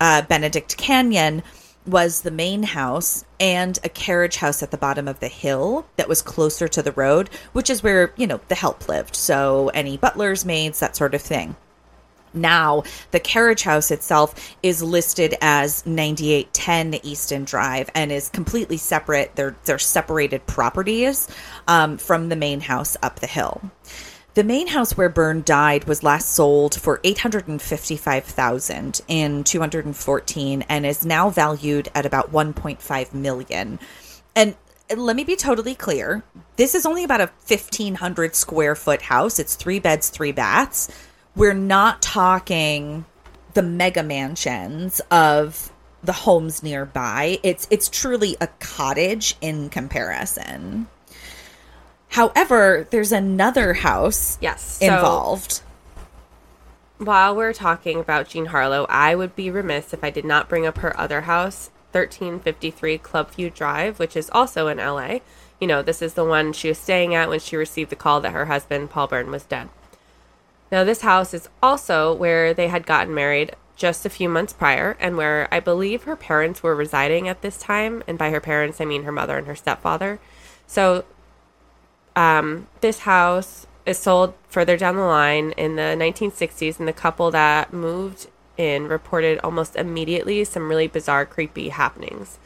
uh, 0.00 0.22
Benedict 0.22 0.76
Canyon 0.78 1.42
was 1.88 2.20
the 2.20 2.30
main 2.30 2.62
house 2.62 3.24
and 3.40 3.78
a 3.82 3.88
carriage 3.88 4.36
house 4.36 4.62
at 4.62 4.70
the 4.70 4.76
bottom 4.76 5.08
of 5.08 5.20
the 5.20 5.28
hill 5.28 5.86
that 5.96 6.08
was 6.08 6.22
closer 6.22 6.68
to 6.68 6.82
the 6.82 6.92
road, 6.92 7.30
which 7.52 7.70
is 7.70 7.82
where, 7.82 8.12
you 8.16 8.26
know, 8.26 8.40
the 8.48 8.54
help 8.54 8.88
lived. 8.88 9.16
So 9.16 9.68
any 9.68 9.96
butlers, 9.96 10.44
maids, 10.44 10.80
that 10.80 10.96
sort 10.96 11.14
of 11.14 11.22
thing. 11.22 11.56
Now, 12.34 12.82
the 13.10 13.20
carriage 13.20 13.62
house 13.62 13.90
itself 13.90 14.56
is 14.62 14.82
listed 14.82 15.34
as 15.40 15.84
9810 15.86 17.00
Easton 17.02 17.44
Drive 17.44 17.90
and 17.94 18.12
is 18.12 18.28
completely 18.28 18.76
separate. 18.76 19.34
They're, 19.34 19.56
they're 19.64 19.78
separated 19.78 20.46
properties 20.46 21.28
um, 21.66 21.96
from 21.96 22.28
the 22.28 22.36
main 22.36 22.60
house 22.60 22.96
up 23.02 23.20
the 23.20 23.26
hill. 23.26 23.62
The 24.38 24.44
main 24.44 24.68
house 24.68 24.96
where 24.96 25.08
Bern 25.08 25.42
died 25.42 25.86
was 25.86 26.04
last 26.04 26.28
sold 26.28 26.76
for 26.80 27.00
855,000 27.02 29.00
in 29.08 29.42
214 29.42 30.62
and 30.68 30.86
is 30.86 31.04
now 31.04 31.28
valued 31.28 31.88
at 31.92 32.06
about 32.06 32.30
1.5 32.30 33.14
million. 33.14 33.80
And 34.36 34.54
let 34.96 35.16
me 35.16 35.24
be 35.24 35.34
totally 35.34 35.74
clear. 35.74 36.22
This 36.54 36.76
is 36.76 36.86
only 36.86 37.02
about 37.02 37.20
a 37.20 37.32
1500 37.48 38.36
square 38.36 38.76
foot 38.76 39.02
house. 39.02 39.40
It's 39.40 39.56
3 39.56 39.80
beds, 39.80 40.08
3 40.08 40.30
baths. 40.30 40.88
We're 41.34 41.52
not 41.52 42.00
talking 42.00 43.06
the 43.54 43.62
mega 43.62 44.04
mansions 44.04 45.00
of 45.10 45.72
the 46.04 46.12
homes 46.12 46.62
nearby. 46.62 47.40
It's 47.42 47.66
it's 47.72 47.88
truly 47.88 48.36
a 48.40 48.46
cottage 48.60 49.34
in 49.40 49.68
comparison. 49.68 50.86
However, 52.10 52.86
there's 52.90 53.12
another 53.12 53.74
house 53.74 54.38
Yes. 54.40 54.78
So 54.80 54.86
involved. 54.86 55.60
while 56.98 57.36
we're 57.36 57.52
talking 57.52 58.00
about 58.00 58.28
Jean 58.28 58.46
Harlow, 58.46 58.86
I 58.88 59.14
would 59.14 59.36
be 59.36 59.50
remiss 59.50 59.92
if 59.92 60.02
I 60.02 60.10
did 60.10 60.24
not 60.24 60.48
bring 60.48 60.66
up 60.66 60.78
her 60.78 60.98
other 60.98 61.22
house, 61.22 61.70
1353 61.92 62.98
Clubview 62.98 63.54
Drive, 63.54 63.98
which 63.98 64.16
is 64.16 64.30
also 64.30 64.68
in 64.68 64.78
LA. 64.78 65.18
You 65.60 65.66
know, 65.66 65.82
this 65.82 66.02
is 66.02 66.14
the 66.14 66.24
one 66.24 66.52
she 66.52 66.68
was 66.68 66.78
staying 66.78 67.14
at 67.14 67.28
when 67.28 67.40
she 67.40 67.56
received 67.56 67.90
the 67.90 67.96
call 67.96 68.20
that 68.20 68.32
her 68.32 68.46
husband, 68.46 68.90
Paul 68.90 69.06
Bern, 69.08 69.30
was 69.30 69.44
dead. 69.44 69.68
Now, 70.70 70.84
this 70.84 71.00
house 71.00 71.32
is 71.32 71.48
also 71.62 72.12
where 72.14 72.52
they 72.52 72.68
had 72.68 72.86
gotten 72.86 73.14
married 73.14 73.54
just 73.74 74.04
a 74.04 74.10
few 74.10 74.28
months 74.28 74.52
prior, 74.52 74.96
and 75.00 75.16
where 75.16 75.48
I 75.52 75.60
believe 75.60 76.02
her 76.02 76.16
parents 76.16 76.62
were 76.62 76.74
residing 76.74 77.28
at 77.28 77.42
this 77.42 77.58
time. 77.58 78.02
And 78.06 78.18
by 78.18 78.30
her 78.30 78.40
parents, 78.40 78.80
I 78.80 78.84
mean 78.84 79.04
her 79.04 79.12
mother 79.12 79.38
and 79.38 79.46
her 79.46 79.54
stepfather. 79.56 80.18
So, 80.66 81.04
um, 82.18 82.66
this 82.80 83.00
house 83.00 83.68
is 83.86 83.96
sold 83.96 84.34
further 84.48 84.76
down 84.76 84.96
the 84.96 85.02
line 85.02 85.52
in 85.52 85.76
the 85.76 85.94
1960s, 85.96 86.80
and 86.80 86.88
the 86.88 86.92
couple 86.92 87.30
that 87.30 87.72
moved 87.72 88.26
in 88.56 88.88
reported 88.88 89.38
almost 89.44 89.76
immediately 89.76 90.42
some 90.42 90.68
really 90.68 90.88
bizarre, 90.88 91.24
creepy 91.24 91.68
happenings. 91.68 92.40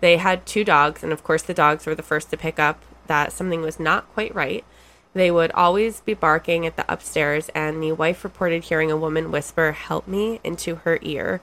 They 0.00 0.18
had 0.18 0.46
two 0.46 0.62
dogs, 0.62 1.02
and 1.02 1.12
of 1.12 1.24
course, 1.24 1.42
the 1.42 1.52
dogs 1.52 1.86
were 1.86 1.94
the 1.96 2.04
first 2.04 2.30
to 2.30 2.36
pick 2.36 2.60
up 2.60 2.80
that 3.08 3.32
something 3.32 3.62
was 3.62 3.80
not 3.80 4.08
quite 4.14 4.32
right. 4.32 4.64
They 5.12 5.32
would 5.32 5.50
always 5.52 6.02
be 6.02 6.14
barking 6.14 6.64
at 6.64 6.76
the 6.76 6.90
upstairs, 6.90 7.48
and 7.52 7.82
the 7.82 7.92
wife 7.92 8.22
reported 8.22 8.64
hearing 8.64 8.92
a 8.92 8.96
woman 8.96 9.32
whisper, 9.32 9.72
Help 9.72 10.06
me, 10.06 10.38
into 10.44 10.76
her 10.76 11.00
ear. 11.02 11.40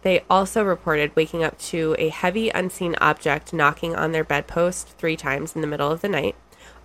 They 0.00 0.24
also 0.30 0.64
reported 0.64 1.14
waking 1.14 1.44
up 1.44 1.58
to 1.58 1.94
a 1.98 2.08
heavy, 2.08 2.48
unseen 2.48 2.96
object 3.02 3.52
knocking 3.52 3.94
on 3.94 4.12
their 4.12 4.24
bedpost 4.24 4.96
three 4.96 5.16
times 5.16 5.54
in 5.54 5.60
the 5.60 5.66
middle 5.66 5.90
of 5.90 6.00
the 6.00 6.08
night. 6.08 6.36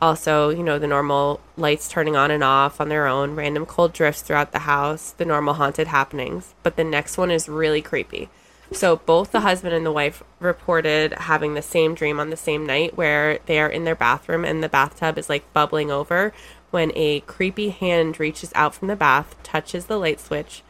Also, 0.01 0.49
you 0.49 0.61
know, 0.61 0.77
the 0.77 0.87
normal 0.87 1.39
lights 1.55 1.89
turning 1.89 2.15
on 2.15 2.29
and 2.29 2.43
off 2.43 2.79
on 2.79 2.89
their 2.89 3.07
own, 3.07 3.35
random 3.35 3.65
cold 3.65 3.93
drifts 3.93 4.21
throughout 4.21 4.51
the 4.51 4.59
house, 4.59 5.11
the 5.11 5.25
normal 5.25 5.55
haunted 5.55 5.87
happenings. 5.87 6.53
But 6.61 6.75
the 6.75 6.83
next 6.83 7.17
one 7.17 7.31
is 7.31 7.49
really 7.49 7.81
creepy. 7.81 8.29
So, 8.71 8.97
both 8.97 9.31
the 9.31 9.39
husband 9.39 9.73
and 9.73 9.85
the 9.85 9.91
wife 9.91 10.21
reported 10.39 11.13
having 11.13 11.53
the 11.53 11.61
same 11.61 11.95
dream 11.95 12.19
on 12.19 12.29
the 12.29 12.37
same 12.37 12.65
night 12.65 12.97
where 12.97 13.39
they 13.45 13.59
are 13.59 13.69
in 13.69 13.85
their 13.85 13.95
bathroom 13.95 14.43
and 14.43 14.61
the 14.61 14.69
bathtub 14.69 15.17
is 15.17 15.29
like 15.29 15.51
bubbling 15.53 15.89
over 15.89 16.33
when 16.69 16.91
a 16.93 17.21
creepy 17.21 17.69
hand 17.69 18.19
reaches 18.19 18.51
out 18.55 18.75
from 18.75 18.89
the 18.89 18.95
bath, 18.95 19.35
touches 19.41 19.85
the 19.85 19.97
light 19.97 20.19
switch, 20.19 20.63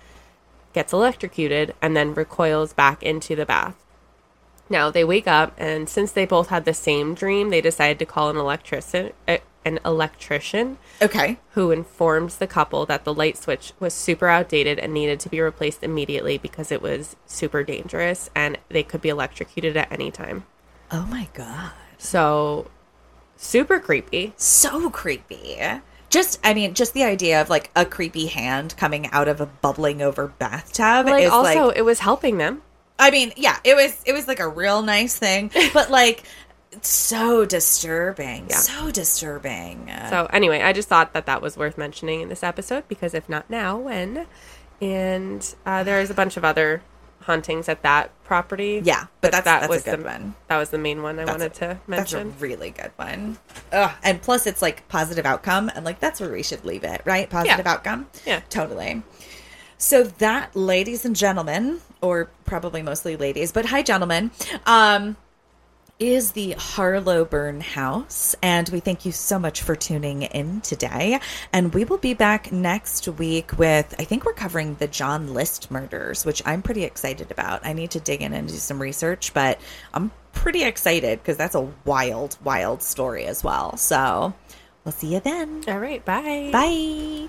gets 0.73 0.93
electrocuted, 0.93 1.73
and 1.81 1.97
then 1.97 2.13
recoils 2.13 2.71
back 2.71 3.01
into 3.01 3.35
the 3.35 3.47
bath. 3.47 3.75
Now 4.69 4.89
they 4.91 5.03
wake 5.03 5.27
up, 5.27 5.53
and 5.57 5.87
since 5.87 6.11
they 6.11 6.25
both 6.25 6.49
had 6.49 6.65
the 6.65 6.73
same 6.73 7.13
dream, 7.13 7.49
they 7.49 7.61
decided 7.61 7.99
to 7.99 8.05
call 8.05 8.29
an 8.29 8.37
electrician, 8.37 9.07
an 9.27 9.35
eh, 9.35 9.37
an 9.65 9.79
electrician 9.83 10.77
Okay. 11.01 11.37
who 11.51 11.71
informed 11.71 12.29
the 12.31 12.47
couple 12.47 12.85
that 12.85 13.03
the 13.03 13.13
light 13.13 13.37
switch 13.37 13.73
was 13.81 13.93
super 13.93 14.27
outdated 14.29 14.79
and 14.79 14.93
needed 14.93 15.19
to 15.19 15.29
be 15.29 15.41
replaced 15.41 15.83
immediately 15.83 16.37
because 16.37 16.71
it 16.71 16.81
was 16.81 17.17
super 17.25 17.63
dangerous 17.63 18.29
and 18.33 18.57
they 18.69 18.81
could 18.81 19.01
be 19.01 19.09
electrocuted 19.09 19.75
at 19.75 19.91
any 19.91 20.09
time. 20.09 20.45
Oh 20.89 21.05
my 21.07 21.27
god. 21.33 21.71
So 21.97 22.71
super 23.35 23.77
creepy. 23.79 24.33
So 24.37 24.89
creepy. 24.89 25.57
Just, 26.09 26.39
I 26.45 26.53
mean, 26.53 26.73
just 26.73 26.93
the 26.93 27.03
idea 27.03 27.41
of 27.41 27.49
like 27.49 27.69
a 27.75 27.85
creepy 27.85 28.27
hand 28.27 28.73
coming 28.77 29.07
out 29.11 29.27
of 29.27 29.41
a 29.41 29.45
bubbling 29.45 30.01
over 30.01 30.27
bathtub 30.27 31.07
Like 31.07 31.25
is 31.25 31.29
also 31.29 31.67
like. 31.67 31.77
it 31.77 31.81
was 31.81 31.99
helping 31.99 32.37
them. 32.37 32.61
I 32.99 33.11
mean, 33.11 33.33
yeah, 33.37 33.57
it 33.63 33.75
was. 33.75 34.01
It 34.05 34.13
was 34.13 34.27
like 34.27 34.39
a 34.39 34.47
real 34.47 34.81
nice 34.81 35.17
thing, 35.17 35.51
but 35.73 35.89
like 35.91 36.23
so 36.81 37.45
disturbing. 37.45 38.47
Yeah. 38.49 38.57
So 38.57 38.91
disturbing. 38.91 39.91
So 40.09 40.25
anyway, 40.31 40.61
I 40.61 40.73
just 40.73 40.87
thought 40.87 41.13
that 41.13 41.25
that 41.27 41.41
was 41.41 41.57
worth 41.57 41.77
mentioning 41.77 42.21
in 42.21 42.29
this 42.29 42.43
episode 42.43 42.87
because 42.87 43.13
if 43.13 43.27
not 43.29 43.49
now, 43.49 43.77
when? 43.77 44.25
And 44.81 45.55
uh, 45.65 45.83
there's 45.83 46.09
a 46.09 46.13
bunch 46.13 46.37
of 46.37 46.45
other 46.45 46.81
hauntings 47.21 47.67
at 47.67 47.81
that 47.83 48.09
property. 48.23 48.81
yeah, 48.83 49.07
but 49.21 49.31
that's 49.31 49.43
that 49.45 49.61
that's 49.61 49.69
was 49.69 49.81
a 49.87 49.91
good 49.91 49.99
the 49.99 50.03
one. 50.05 50.35
that 50.47 50.57
was 50.57 50.69
the 50.69 50.77
main 50.77 51.01
one 51.03 51.19
I 51.19 51.25
That's 51.25 51.31
wanted 51.39 51.51
a- 51.51 51.55
to 51.55 51.79
That's 51.87 52.13
a 52.13 52.17
mention. 52.17 52.39
really 52.39 52.69
good 52.69 52.91
one. 52.95 53.37
Ugh. 53.71 53.91
And 54.03 54.21
plus, 54.21 54.45
it's 54.47 54.61
like 54.61 54.87
positive 54.87 55.25
outcome, 55.25 55.71
and 55.75 55.83
like 55.83 55.99
that's 55.99 56.19
where 56.21 56.31
we 56.31 56.43
should 56.43 56.63
leave 56.63 56.83
it, 56.83 57.01
right? 57.05 57.29
Positive 57.29 57.65
Yeah. 57.65 57.71
outcome. 57.71 58.07
Yeah. 58.25 58.41
totally. 58.49 59.01
So 59.79 60.03
that, 60.03 60.55
ladies 60.55 61.05
and 61.05 61.15
gentlemen, 61.15 61.81
or 62.01 62.29
probably 62.45 62.81
mostly 62.81 63.15
ladies, 63.15 63.51
but 63.51 63.65
hi, 63.65 63.81
gentlemen, 63.81 64.31
um, 64.65 65.15
is 65.99 66.33
the 66.33 66.51
Harlow 66.51 67.25
Bern 67.25 67.59
House, 67.59 68.35
and 68.43 68.69
we 68.69 68.79
thank 68.79 69.05
you 69.05 69.11
so 69.11 69.39
much 69.39 69.63
for 69.63 69.75
tuning 69.75 70.23
in 70.23 70.61
today. 70.61 71.19
And 71.51 71.73
we 71.73 71.85
will 71.85 71.97
be 71.97 72.13
back 72.13 72.51
next 72.51 73.07
week 73.07 73.57
with, 73.57 73.95
I 73.97 74.03
think 74.03 74.23
we're 74.25 74.33
covering 74.33 74.75
the 74.75 74.87
John 74.87 75.33
List 75.33 75.71
murders, 75.71 76.23
which 76.23 76.43
I'm 76.45 76.61
pretty 76.61 76.83
excited 76.83 77.31
about. 77.31 77.65
I 77.65 77.73
need 77.73 77.91
to 77.91 77.99
dig 77.99 78.21
in 78.21 78.33
and 78.33 78.47
do 78.47 78.55
some 78.55 78.79
research, 78.79 79.33
but 79.33 79.59
I'm 79.93 80.11
pretty 80.33 80.63
excited 80.63 81.19
because 81.19 81.37
that's 81.37 81.55
a 81.55 81.67
wild, 81.83 82.37
wild 82.43 82.83
story 82.83 83.25
as 83.25 83.43
well. 83.43 83.75
So 83.77 84.33
we'll 84.85 84.91
see 84.91 85.13
you 85.15 85.19
then. 85.19 85.63
All 85.67 85.79
right, 85.79 86.05
bye. 86.05 86.49
Bye. 86.51 87.27